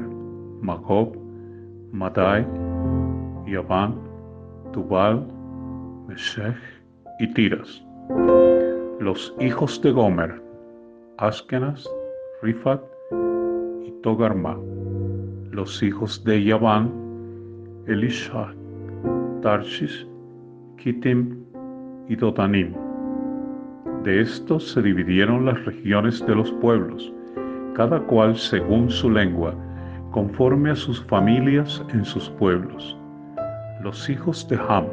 Magob, 0.62 1.18
Madai, 1.92 2.46
Yaván, 3.48 3.96
Tubal, 4.72 5.26
Meshech 6.08 6.62
y 7.18 7.34
Tiras. 7.34 7.84
Los 9.00 9.34
hijos 9.40 9.82
de 9.82 9.92
Gomer, 9.92 10.40
Askenas, 11.18 11.90
Rifat 12.44 12.82
y 13.86 13.92
Togarma, 14.02 14.58
los 15.52 15.82
hijos 15.82 16.22
de 16.26 16.44
Yaván, 16.44 16.92
Elisha, 17.88 18.54
Tarshish, 19.42 20.06
Kittim 20.76 21.38
y 22.10 22.18
Dotanim. 22.18 22.74
De 24.04 24.20
estos 24.20 24.72
se 24.72 24.82
dividieron 24.82 25.46
las 25.46 25.64
regiones 25.64 26.26
de 26.28 26.36
los 26.36 26.52
pueblos, 26.60 27.14
cada 27.76 28.02
cual 28.08 28.36
según 28.36 28.90
su 28.90 29.10
lengua, 29.10 29.56
conforme 30.12 30.72
a 30.72 30.76
sus 30.76 31.02
familias 31.06 31.82
en 31.94 32.04
sus 32.04 32.30
pueblos. 32.32 33.00
Los 33.82 34.10
hijos 34.10 34.46
de 34.50 34.58
Ham, 34.68 34.88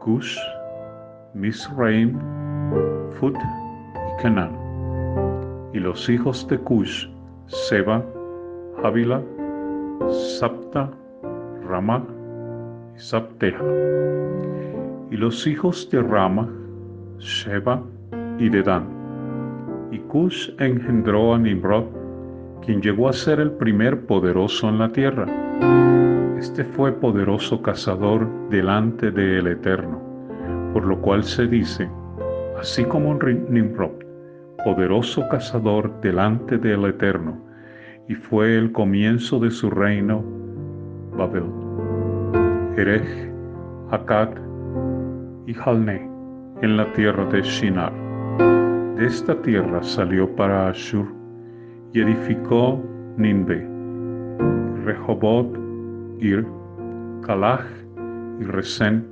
Cush, 0.00 0.36
Misraim, 1.34 2.18
Fut 3.20 3.36
y 3.36 4.22
Canaan 4.22 4.67
y 5.78 5.80
los 5.80 6.08
hijos 6.08 6.44
de 6.48 6.58
Cush, 6.58 7.06
Seba, 7.46 8.04
Ávila, 8.82 9.22
Sapta, 10.40 10.90
Rama 11.68 12.04
y 12.96 12.98
Sapteja. 12.98 13.62
Y 15.08 15.16
los 15.16 15.46
hijos 15.46 15.88
de 15.90 16.02
Rama, 16.02 16.48
Sheba 17.18 17.80
y 18.40 18.48
Dedan. 18.48 18.88
Y 19.92 19.98
Cush 19.98 20.50
engendró 20.58 21.34
a 21.34 21.38
Nimrod, 21.38 21.84
quien 22.66 22.82
llegó 22.82 23.08
a 23.08 23.12
ser 23.12 23.38
el 23.38 23.52
primer 23.52 24.04
poderoso 24.04 24.68
en 24.68 24.80
la 24.80 24.88
tierra. 24.88 25.26
Este 26.40 26.64
fue 26.64 26.90
poderoso 26.90 27.62
cazador 27.62 28.28
delante 28.50 29.12
del 29.12 29.46
Eterno, 29.46 30.02
por 30.72 30.84
lo 30.84 31.00
cual 31.00 31.22
se 31.22 31.46
dice, 31.46 31.88
así 32.58 32.84
como 32.84 33.14
Nimrod 33.14 34.07
poderoso 34.68 35.26
cazador 35.30 35.98
delante 36.02 36.58
del 36.58 36.84
Eterno, 36.84 37.40
y 38.06 38.14
fue 38.14 38.58
el 38.58 38.70
comienzo 38.70 39.38
de 39.38 39.50
su 39.50 39.70
reino, 39.70 40.22
Babel. 41.16 41.46
Erej, 42.76 43.32
Akkad 43.90 44.28
y 45.46 45.54
Jalne 45.54 46.06
en 46.60 46.76
la 46.76 46.92
tierra 46.92 47.24
de 47.30 47.40
Shinar. 47.40 47.94
De 48.96 49.06
esta 49.06 49.40
tierra 49.40 49.82
salió 49.82 50.28
para 50.36 50.68
Ashur 50.68 51.06
y 51.94 52.02
edificó 52.02 52.78
Ninbe, 53.16 53.66
Rehobot, 54.84 55.48
Ir, 56.20 56.46
Kalaj 57.22 57.64
y 58.38 58.44
Resen 58.44 59.02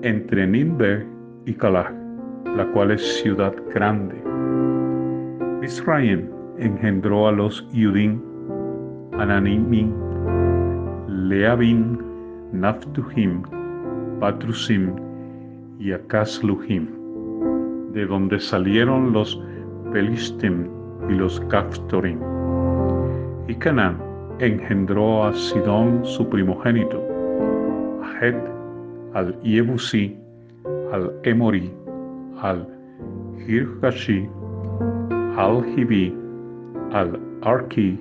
entre 0.00 0.46
Ninbe 0.46 1.06
y 1.44 1.52
Kalaj, 1.52 1.92
la 2.56 2.64
cual 2.72 2.92
es 2.92 3.02
ciudad 3.20 3.52
grande 3.74 4.25
Israel 5.66 6.30
engendró 6.58 7.26
a 7.26 7.32
los 7.32 7.66
Yudim, 7.72 8.20
Ananimim, 9.18 9.92
Leabim, 11.08 11.98
Naftuhim, 12.52 13.42
Patrusim 14.20 14.94
y 15.80 15.90
Akasluhim, 15.90 16.86
de 17.92 18.06
donde 18.06 18.38
salieron 18.38 19.12
los 19.12 19.42
Pelistim 19.92 20.68
y 21.10 21.14
los 21.14 21.40
Kaftorim. 21.50 22.20
Y 23.48 23.54
Canaán 23.56 23.98
engendró 24.38 25.24
a 25.24 25.34
Sidón 25.34 26.04
su 26.04 26.28
primogénito, 26.28 27.02
a 28.04 28.24
Het, 28.24 28.36
al 29.14 29.34
Yebusi, 29.42 30.16
al 30.92 31.12
Emori, 31.24 31.72
al 32.40 32.68
Hirkashi, 33.48 34.28
al-Hibi, 35.36 36.14
al-Arki, 36.92 37.98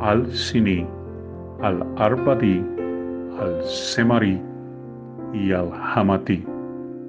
al-Sini, 0.00 0.86
al-Arbadi, 1.60 2.64
al-Semari 3.38 4.40
y 5.34 5.52
al 5.52 5.70
Hamatí. 5.72 6.44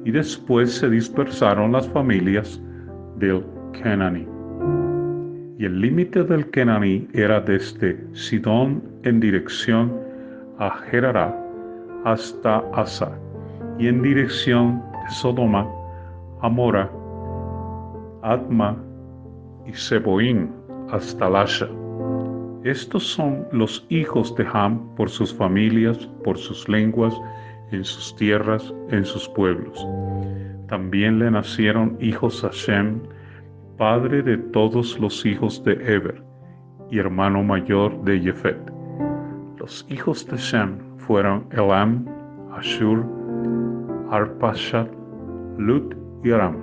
Y 0.05 0.11
después 0.11 0.73
se 0.73 0.89
dispersaron 0.89 1.71
las 1.71 1.87
familias 1.89 2.61
del 3.17 3.43
Kenaní. 3.71 4.27
Y 5.57 5.65
el 5.65 5.79
límite 5.79 6.23
del 6.23 6.49
Kenaní 6.49 7.07
era 7.13 7.39
desde 7.39 7.97
Sidón 8.13 8.83
en 9.03 9.21
dirección 9.21 9.93
a 10.59 10.71
Gerará 10.71 11.33
hasta 12.03 12.61
Asa, 12.73 13.17
y 13.79 13.87
en 13.87 14.01
dirección 14.01 14.81
de 14.91 15.09
Sodoma, 15.09 15.65
Amora, 16.41 16.91
Atma 18.23 18.77
y 19.65 19.73
Seboín 19.73 20.51
hasta 20.91 21.29
Lasha. 21.29 21.67
Estos 22.63 23.03
son 23.03 23.45
los 23.51 23.85
hijos 23.89 24.35
de 24.35 24.47
Ham 24.53 24.95
por 24.95 25.09
sus 25.09 25.33
familias, 25.33 25.97
por 26.23 26.37
sus 26.37 26.67
lenguas, 26.69 27.13
en 27.71 27.83
sus 27.83 28.15
tierras, 28.15 28.73
en 28.89 29.03
sus 29.05 29.27
pueblos. 29.29 29.85
También 30.67 31.19
le 31.19 31.29
nacieron 31.29 31.97
hijos 31.99 32.43
a 32.43 32.49
Shem, 32.51 33.01
padre 33.77 34.21
de 34.21 34.37
todos 34.37 34.97
los 34.99 35.25
hijos 35.25 35.63
de 35.63 35.73
Eber 35.73 36.23
y 36.89 36.99
hermano 36.99 37.43
mayor 37.43 38.01
de 38.03 38.19
Jefet. 38.19 38.57
Los 39.57 39.85
hijos 39.89 40.25
de 40.27 40.37
Shem 40.37 40.77
fueron 40.97 41.45
Elam, 41.51 42.05
Ashur, 42.55 43.05
Arpashad, 44.09 44.87
Lut 45.57 45.95
y 46.23 46.31
Aram. 46.31 46.55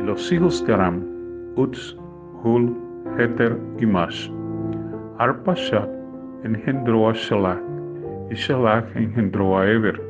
Y 0.00 0.04
los 0.04 0.32
hijos 0.32 0.64
de 0.66 0.74
Aram, 0.74 1.15
Uz, 1.56 1.98
Hul, 2.42 2.76
Heter 3.18 3.58
y 3.78 3.86
Mash. 3.86 4.30
Arpashad 5.18 5.88
engendró 6.44 7.08
a 7.08 7.12
Shalach, 7.14 7.62
y 8.30 8.34
Shalach 8.34 8.84
engendró 8.94 9.58
a 9.58 9.66
Eber. 9.66 10.00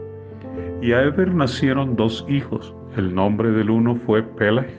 Y 0.82 0.92
a 0.92 1.04
Eber 1.04 1.32
nacieron 1.32 1.94
dos 1.94 2.26
hijos. 2.28 2.74
El 2.96 3.14
nombre 3.14 3.50
del 3.52 3.70
uno 3.70 3.94
fue 3.94 4.22
Peleg, 4.22 4.70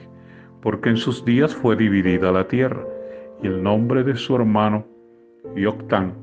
porque 0.62 0.90
en 0.90 0.98
sus 0.98 1.24
días 1.24 1.56
fue 1.56 1.76
dividida 1.76 2.32
la 2.32 2.48
tierra, 2.48 2.84
y 3.42 3.48
el 3.48 3.64
nombre 3.64 4.04
de 4.04 4.16
su 4.16 4.36
hermano, 4.36 4.86
Yoctán. 5.56 6.14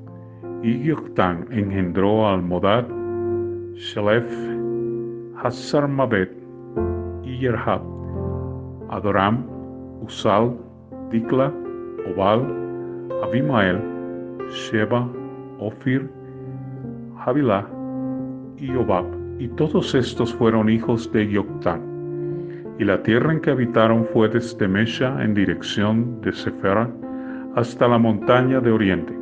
Y 0.62 0.84
Yoctán 0.84 1.46
engendró 1.50 2.26
a 2.26 2.34
Almodad, 2.34 2.86
Shalef, 3.74 4.30
Hassarmabet 5.42 6.30
y 7.22 7.38
Yerhab, 7.38 7.82
Adoram, 8.90 9.53
Usal, 10.04 10.56
Dikla, 11.10 11.52
Obal, 12.12 12.40
Abimael, 13.22 13.80
Sheba, 14.50 15.08
Ofir, 15.58 16.10
Havilah 17.24 17.66
y 18.58 18.70
Obab, 18.74 19.06
y 19.38 19.48
todos 19.48 19.94
estos 19.94 20.34
fueron 20.34 20.68
hijos 20.68 21.10
de 21.12 21.26
Yoctán. 21.28 21.80
Y 22.78 22.84
la 22.84 23.02
tierra 23.02 23.32
en 23.32 23.40
que 23.40 23.50
habitaron 23.50 24.06
fue 24.12 24.28
desde 24.28 24.68
Mesha 24.68 25.22
en 25.22 25.34
dirección 25.34 26.20
de 26.20 26.32
Sefera 26.32 26.90
hasta 27.56 27.88
la 27.88 27.98
montaña 27.98 28.60
de 28.60 28.72
oriente. 28.72 29.16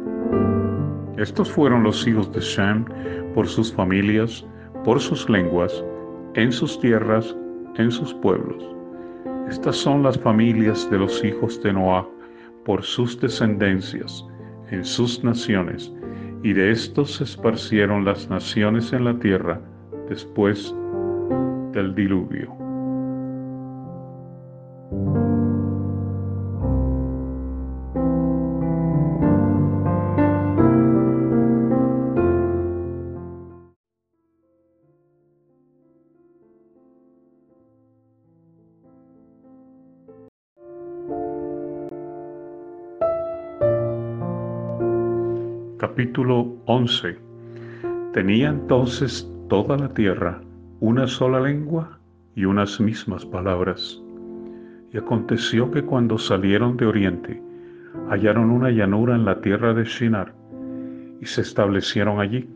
Estos 1.17 1.51
fueron 1.53 1.83
los 1.83 2.07
hijos 2.07 2.33
de 2.33 2.41
Shem 2.41 2.85
por 3.35 3.47
sus 3.47 3.73
familias, 3.73 4.45
por 4.85 4.99
sus 5.01 5.29
lenguas, 5.29 5.85
en 6.35 6.51
sus 6.51 6.81
tierras, 6.81 7.37
en 7.77 7.91
sus 7.91 8.15
pueblos. 8.15 8.82
Estas 9.49 9.77
son 9.77 10.03
las 10.03 10.19
familias 10.19 10.91
de 10.91 10.99
los 10.99 11.23
hijos 11.25 11.63
de 11.63 11.73
Noah 11.73 12.07
por 12.65 12.83
sus 12.83 13.21
descendencias, 13.21 14.25
en 14.71 14.85
sus 14.85 15.23
naciones, 15.23 15.93
y 16.43 16.53
de 16.53 16.71
estos 16.71 17.17
se 17.17 17.25
esparcieron 17.25 18.05
las 18.05 18.29
naciones 18.29 18.93
en 18.93 19.05
la 19.05 19.19
tierra 19.19 19.61
después 20.09 20.75
del 21.73 21.95
diluvio. 21.95 22.62
Capítulo 45.93 46.57
11 46.65 47.19
Tenía 48.15 48.49
entonces 48.49 49.31
toda 49.51 49.77
la 49.77 49.91
tierra 49.91 50.41
una 50.81 51.07
sola 51.07 51.39
lengua 51.39 51.99
y 52.35 52.47
unas 52.47 52.81
mismas 52.81 53.27
palabras. 53.27 54.01
Y 54.91 54.97
aconteció 54.97 55.71
que 55.71 55.83
cuando 55.83 56.17
salieron 56.17 56.79
de 56.79 56.87
oriente, 56.87 57.43
hallaron 58.09 58.51
una 58.51 58.71
llanura 58.71 59.15
en 59.17 59.27
la 59.27 59.43
tierra 59.43 59.75
de 59.75 59.85
Shinar, 59.85 60.33
y 61.21 61.27
se 61.27 61.43
establecieron 61.43 62.21
allí. 62.21 62.49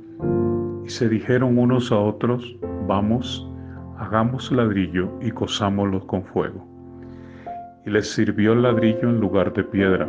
Y 0.86 0.88
se 0.88 1.06
dijeron 1.06 1.58
unos 1.58 1.92
a 1.92 1.98
otros, 1.98 2.56
vamos, 2.88 3.46
hagamos 3.98 4.50
ladrillo 4.50 5.10
y 5.20 5.30
cosámoslo 5.30 6.06
con 6.06 6.24
fuego. 6.24 6.66
Y 7.84 7.90
les 7.90 8.10
sirvió 8.10 8.54
el 8.54 8.62
ladrillo 8.62 9.10
en 9.10 9.20
lugar 9.20 9.52
de 9.52 9.62
piedra, 9.62 10.08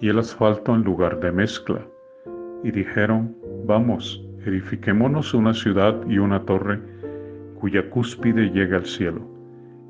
y 0.00 0.08
el 0.08 0.18
asfalto 0.18 0.74
en 0.74 0.82
lugar 0.82 1.20
de 1.20 1.30
mezcla. 1.30 1.80
Y 2.62 2.70
dijeron, 2.70 3.34
vamos, 3.66 4.22
edifiquémonos 4.44 5.34
una 5.34 5.54
ciudad 5.54 5.96
y 6.08 6.18
una 6.18 6.44
torre 6.44 6.80
cuya 7.60 7.88
cúspide 7.90 8.50
llega 8.50 8.78
al 8.78 8.86
cielo, 8.86 9.20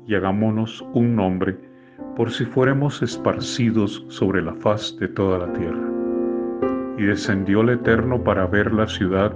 y 0.05 0.15
hagámonos 0.15 0.85
un 0.93 1.15
nombre 1.15 1.57
por 2.15 2.29
si 2.29 2.45
fuéramos 2.45 3.01
esparcidos 3.01 4.05
sobre 4.09 4.41
la 4.41 4.53
faz 4.55 4.97
de 4.99 5.07
toda 5.07 5.45
la 5.45 5.53
tierra. 5.53 5.89
Y 6.97 7.03
descendió 7.03 7.61
el 7.61 7.69
Eterno 7.69 8.21
para 8.23 8.45
ver 8.45 8.73
la 8.73 8.87
ciudad 8.87 9.33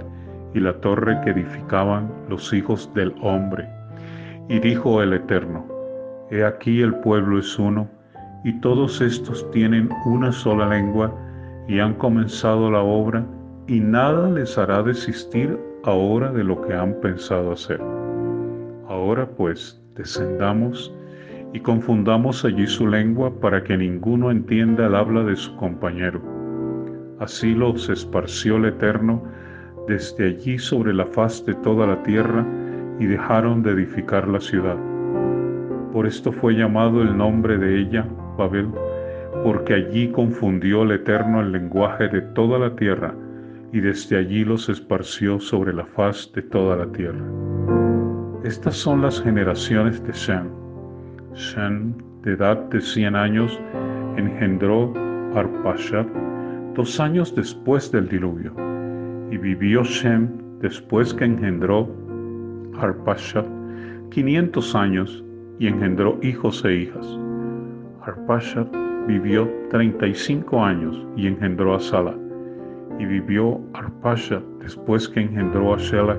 y 0.54 0.60
la 0.60 0.78
torre 0.80 1.18
que 1.22 1.30
edificaban 1.30 2.12
los 2.28 2.52
hijos 2.52 2.92
del 2.94 3.14
hombre. 3.22 3.66
Y 4.48 4.58
dijo 4.60 5.02
el 5.02 5.14
Eterno, 5.14 5.66
He 6.30 6.44
aquí 6.44 6.82
el 6.82 6.94
pueblo 6.96 7.38
es 7.38 7.58
uno, 7.58 7.88
y 8.44 8.52
todos 8.60 9.00
estos 9.00 9.50
tienen 9.50 9.88
una 10.04 10.30
sola 10.30 10.68
lengua, 10.68 11.12
y 11.68 11.80
han 11.80 11.94
comenzado 11.94 12.70
la 12.70 12.80
obra, 12.80 13.26
y 13.66 13.80
nada 13.80 14.30
les 14.30 14.56
hará 14.56 14.82
desistir 14.82 15.58
ahora 15.84 16.32
de 16.32 16.44
lo 16.44 16.60
que 16.62 16.74
han 16.74 16.94
pensado 17.00 17.52
hacer. 17.52 17.80
Ahora 18.88 19.26
pues, 19.26 19.82
descendamos 19.94 20.94
y 21.52 21.60
confundamos 21.60 22.44
allí 22.44 22.66
su 22.66 22.86
lengua 22.86 23.32
para 23.40 23.62
que 23.64 23.76
ninguno 23.76 24.30
entienda 24.30 24.86
el 24.86 24.94
habla 24.94 25.24
de 25.24 25.36
su 25.36 25.56
compañero. 25.56 26.20
Así 27.18 27.54
los 27.54 27.88
esparció 27.88 28.56
el 28.56 28.66
Eterno 28.66 29.22
desde 29.88 30.26
allí 30.26 30.58
sobre 30.58 30.92
la 30.92 31.06
faz 31.06 31.44
de 31.46 31.54
toda 31.54 31.86
la 31.86 32.02
tierra 32.02 32.44
y 32.98 33.06
dejaron 33.06 33.62
de 33.62 33.72
edificar 33.72 34.28
la 34.28 34.40
ciudad. 34.40 34.76
Por 35.92 36.06
esto 36.06 36.30
fue 36.32 36.54
llamado 36.54 37.02
el 37.02 37.16
nombre 37.16 37.56
de 37.56 37.80
ella 37.80 38.06
Babel, 38.36 38.68
porque 39.46 39.74
allí 39.74 40.08
confundió 40.08 40.82
el 40.82 40.90
Eterno 40.90 41.40
el 41.40 41.52
lenguaje 41.52 42.08
de 42.08 42.20
toda 42.20 42.58
la 42.58 42.74
tierra 42.74 43.14
y 43.72 43.78
desde 43.78 44.18
allí 44.18 44.44
los 44.44 44.68
esparció 44.68 45.38
sobre 45.38 45.72
la 45.72 45.86
faz 45.86 46.32
de 46.34 46.42
toda 46.42 46.74
la 46.74 46.86
tierra. 46.90 47.24
Estas 48.42 48.74
son 48.74 49.02
las 49.02 49.22
generaciones 49.22 50.04
de 50.04 50.12
Shem. 50.12 50.48
Shem, 51.34 51.94
de 52.22 52.32
edad 52.32 52.56
de 52.70 52.80
cien 52.80 53.14
años, 53.14 53.56
engendró 54.16 54.92
Arpashad 55.36 56.06
dos 56.74 56.98
años 56.98 57.32
después 57.32 57.92
del 57.92 58.08
diluvio, 58.08 58.52
y 59.30 59.36
vivió 59.36 59.84
Shem 59.84 60.28
después 60.58 61.14
que 61.14 61.24
engendró 61.24 61.88
Arpashad 62.80 63.46
quinientos 64.10 64.74
años 64.74 65.22
y 65.60 65.68
engendró 65.68 66.18
hijos 66.20 66.64
e 66.64 66.74
hijas. 66.74 67.06
Vivió 69.06 69.48
treinta 69.70 70.06
y 70.06 70.14
cinco 70.14 70.64
años 70.64 70.96
y 71.16 71.26
engendró 71.26 71.74
a 71.74 71.80
Salah 71.80 72.16
y 72.98 73.04
vivió 73.04 73.60
Arpashad 73.74 74.42
después 74.60 75.08
que 75.08 75.20
engendró 75.20 75.74
a 75.74 75.78
Shelah 75.78 76.18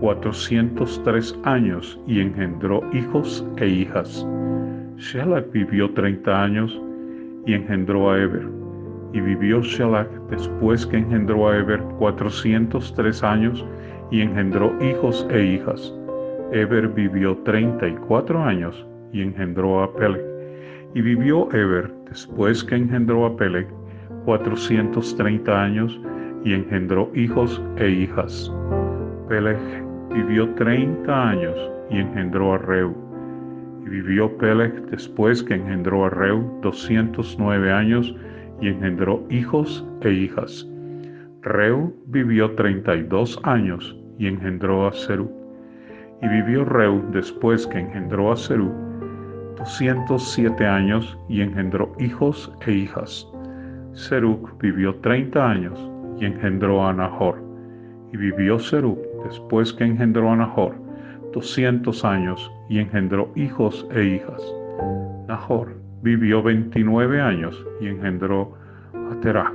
403 0.00 1.38
años 1.42 2.00
y 2.06 2.20
engendró 2.20 2.80
hijos 2.92 3.44
e 3.56 3.66
hijas. 3.66 4.26
Shelah 4.96 5.40
vivió 5.52 5.92
30 5.92 6.42
años 6.42 6.80
y 7.46 7.54
engendró 7.54 8.10
a 8.10 8.18
Eber. 8.18 8.48
Y 9.12 9.20
vivió 9.20 9.60
Shelah 9.60 10.06
después 10.30 10.86
que 10.86 10.98
engendró 10.98 11.48
a 11.48 11.56
Eber 11.56 11.80
403 11.98 13.22
años 13.24 13.64
y 14.10 14.20
engendró 14.20 14.72
hijos 14.82 15.26
e 15.30 15.44
hijas. 15.44 15.94
Eber 16.52 16.88
vivió 16.88 17.36
34 17.38 18.42
años 18.42 18.86
y 19.12 19.22
engendró 19.22 19.82
a 19.82 19.92
Peleg. 19.94 20.24
Y 20.94 21.00
vivió 21.02 21.48
Eber 21.52 21.90
después 22.08 22.64
que 22.64 22.76
engendró 22.76 23.26
a 23.26 23.36
Peleg 23.36 23.66
430 24.24 25.62
años 25.62 26.00
y 26.44 26.52
engendró 26.52 27.10
hijos 27.14 27.62
e 27.76 27.88
hijas. 27.88 28.52
Peleg 29.28 29.58
vivió 30.12 30.48
treinta 30.54 31.30
años 31.30 31.56
y 31.90 31.98
engendró 31.98 32.54
a 32.54 32.58
Reu. 32.58 32.94
Y 33.84 33.88
vivió 33.88 34.36
Peleg 34.38 34.72
después 34.90 35.42
que 35.42 35.54
engendró 35.54 36.04
a 36.04 36.10
Reu 36.10 36.60
doscientos 36.62 37.36
nueve 37.38 37.72
años 37.72 38.14
y 38.60 38.68
engendró 38.68 39.24
hijos 39.30 39.86
e 40.02 40.12
hijas. 40.12 40.66
Reu 41.42 41.94
vivió 42.06 42.50
treinta 42.52 42.96
y 42.96 43.02
dos 43.04 43.38
años 43.44 43.96
y 44.18 44.26
engendró 44.26 44.88
a 44.88 44.92
Serú. 44.92 45.30
Y 46.20 46.28
vivió 46.28 46.64
Reu 46.64 47.02
después 47.12 47.66
que 47.66 47.78
engendró 47.78 48.32
a 48.32 48.36
Serú 48.36 48.87
doscientos 49.58 50.32
siete 50.32 50.66
años 50.66 51.18
y 51.28 51.42
engendró 51.42 51.92
hijos 51.98 52.52
e 52.66 52.72
hijas. 52.72 53.26
Serú 53.92 54.48
vivió 54.60 54.94
treinta 54.96 55.50
años 55.50 55.78
y 56.18 56.26
engendró 56.26 56.86
a 56.86 56.92
Nahor. 56.92 57.42
Y 58.12 58.16
vivió 58.16 58.58
Serú 58.58 58.98
después 59.24 59.72
que 59.72 59.84
engendró 59.84 60.30
a 60.30 60.36
Nahor 60.36 60.88
doscientos 61.32 62.04
años 62.04 62.50
y 62.68 62.78
engendró 62.78 63.30
hijos 63.36 63.86
e 63.92 64.04
hijas. 64.04 64.42
Nahor 65.26 65.74
vivió 66.02 66.42
veintinueve 66.42 67.20
años 67.20 67.64
y 67.80 67.88
engendró 67.88 68.54
a 68.94 69.20
Terach. 69.20 69.52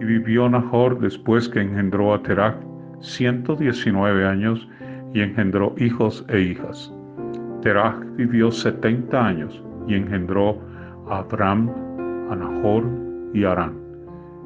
Y 0.00 0.04
vivió 0.04 0.48
Nahor 0.48 0.98
después 1.00 1.48
que 1.48 1.60
engendró 1.60 2.14
a 2.14 2.22
ciento 3.00 3.56
diecinueve 3.56 4.26
años 4.26 4.68
y 5.14 5.20
engendró 5.20 5.74
hijos 5.78 6.24
e 6.28 6.40
hijas. 6.40 6.92
Terach 7.62 7.98
vivió 8.16 8.52
setenta 8.52 9.26
años 9.26 9.62
y 9.88 9.94
engendró 9.94 10.60
a 11.08 11.18
Abram, 11.18 11.68
a 12.30 12.36
y 13.34 13.44
Arán. 13.44 13.74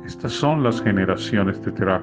Estas 0.07 0.33
son 0.33 0.63
las 0.63 0.81
generaciones 0.83 1.63
de 1.63 1.73
Terach. 1.73 2.03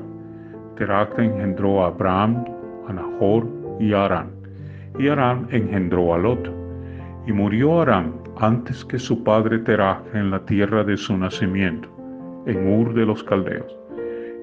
Terach 0.75 1.17
engendró 1.17 1.83
a 1.83 1.87
Abraham, 1.87 2.45
a 2.87 3.79
y 3.79 3.93
a 3.93 4.05
Arán. 4.05 4.29
Y 4.99 5.07
Arán 5.07 5.47
engendró 5.51 6.13
a 6.13 6.17
Lot. 6.17 6.51
Y 7.25 7.31
murió 7.31 7.81
Arán 7.81 8.13
antes 8.37 8.85
que 8.85 8.99
su 8.99 9.23
padre 9.23 9.59
Terach 9.59 10.03
en 10.13 10.31
la 10.31 10.39
tierra 10.45 10.83
de 10.83 10.95
su 10.95 11.17
nacimiento, 11.17 11.89
en 12.45 12.67
Ur 12.67 12.93
de 12.93 13.05
los 13.05 13.23
Caldeos. 13.23 13.75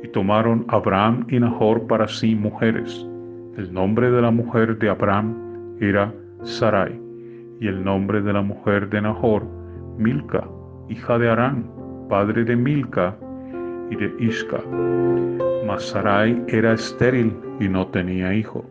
Y 0.02 0.08
tomaron 0.08 0.64
Abraham 0.68 1.26
y 1.30 1.38
Nahor 1.38 1.86
para 1.86 2.08
sí 2.08 2.34
mujeres. 2.34 3.06
El 3.56 3.72
nombre 3.72 4.10
de 4.10 4.20
la 4.20 4.30
mujer 4.30 4.78
de 4.78 4.90
Abraham 4.90 5.34
era 5.80 6.12
Sarai, 6.42 7.00
y 7.60 7.68
el 7.68 7.82
nombre 7.84 8.20
de 8.20 8.32
la 8.32 8.42
mujer 8.42 8.88
de 8.88 9.00
Nahor, 9.00 9.44
Milca, 9.98 10.46
hija 10.88 11.18
de 11.18 11.28
Arán, 11.28 11.64
padre 12.08 12.44
de 12.44 12.56
Milca 12.56 13.16
y 13.90 13.96
de 13.96 14.12
Isca. 14.20 14.60
Mas 15.66 15.88
Sarai 15.88 16.42
era 16.48 16.74
estéril 16.74 17.32
y 17.60 17.68
no 17.68 17.86
tenía 17.88 18.34
hijo. 18.34 18.64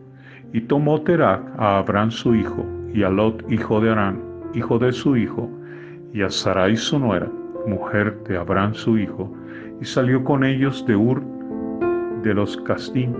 Y 0.52 0.60
tomó 0.62 1.00
Terak 1.02 1.42
a 1.58 1.78
Abraham 1.78 2.10
su 2.10 2.34
hijo, 2.34 2.64
y 2.94 3.02
a 3.02 3.10
Lot 3.10 3.44
hijo 3.50 3.80
de 3.80 3.90
Arán, 3.90 4.22
hijo 4.54 4.78
de 4.78 4.92
su 4.92 5.16
hijo, 5.16 5.50
y 6.12 6.22
a 6.22 6.30
Sarai 6.30 6.76
su 6.76 6.98
nuera, 6.98 7.30
mujer 7.66 8.22
de 8.24 8.38
Abraham 8.38 8.72
su 8.74 8.96
hijo, 8.96 9.30
y 9.80 9.84
salió 9.84 10.24
con 10.24 10.44
ellos 10.44 10.86
de 10.86 10.96
Ur 10.96 11.22
de 12.22 12.32
los 12.32 12.56
Casdim 12.58 13.12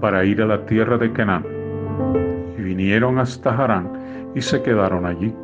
para 0.00 0.24
ir 0.24 0.42
a 0.42 0.46
la 0.46 0.66
tierra 0.66 0.98
de 0.98 1.10
Canaán. 1.12 1.44
Vinieron 2.64 3.18
hasta 3.18 3.50
Harán 3.50 4.32
y 4.34 4.40
se 4.40 4.62
quedaron 4.62 5.04
allí. 5.04 5.34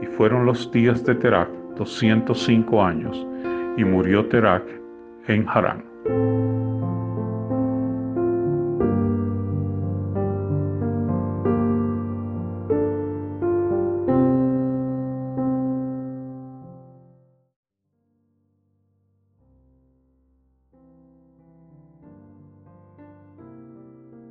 Y 0.00 0.06
fueron 0.16 0.46
los 0.46 0.72
días 0.72 1.04
de 1.04 1.14
Terak 1.14 1.50
doscientos 1.76 2.42
cinco 2.44 2.82
años, 2.82 3.26
y 3.76 3.84
murió 3.84 4.24
Terak 4.26 4.64
en 5.28 5.46
Harán. 5.46 6.61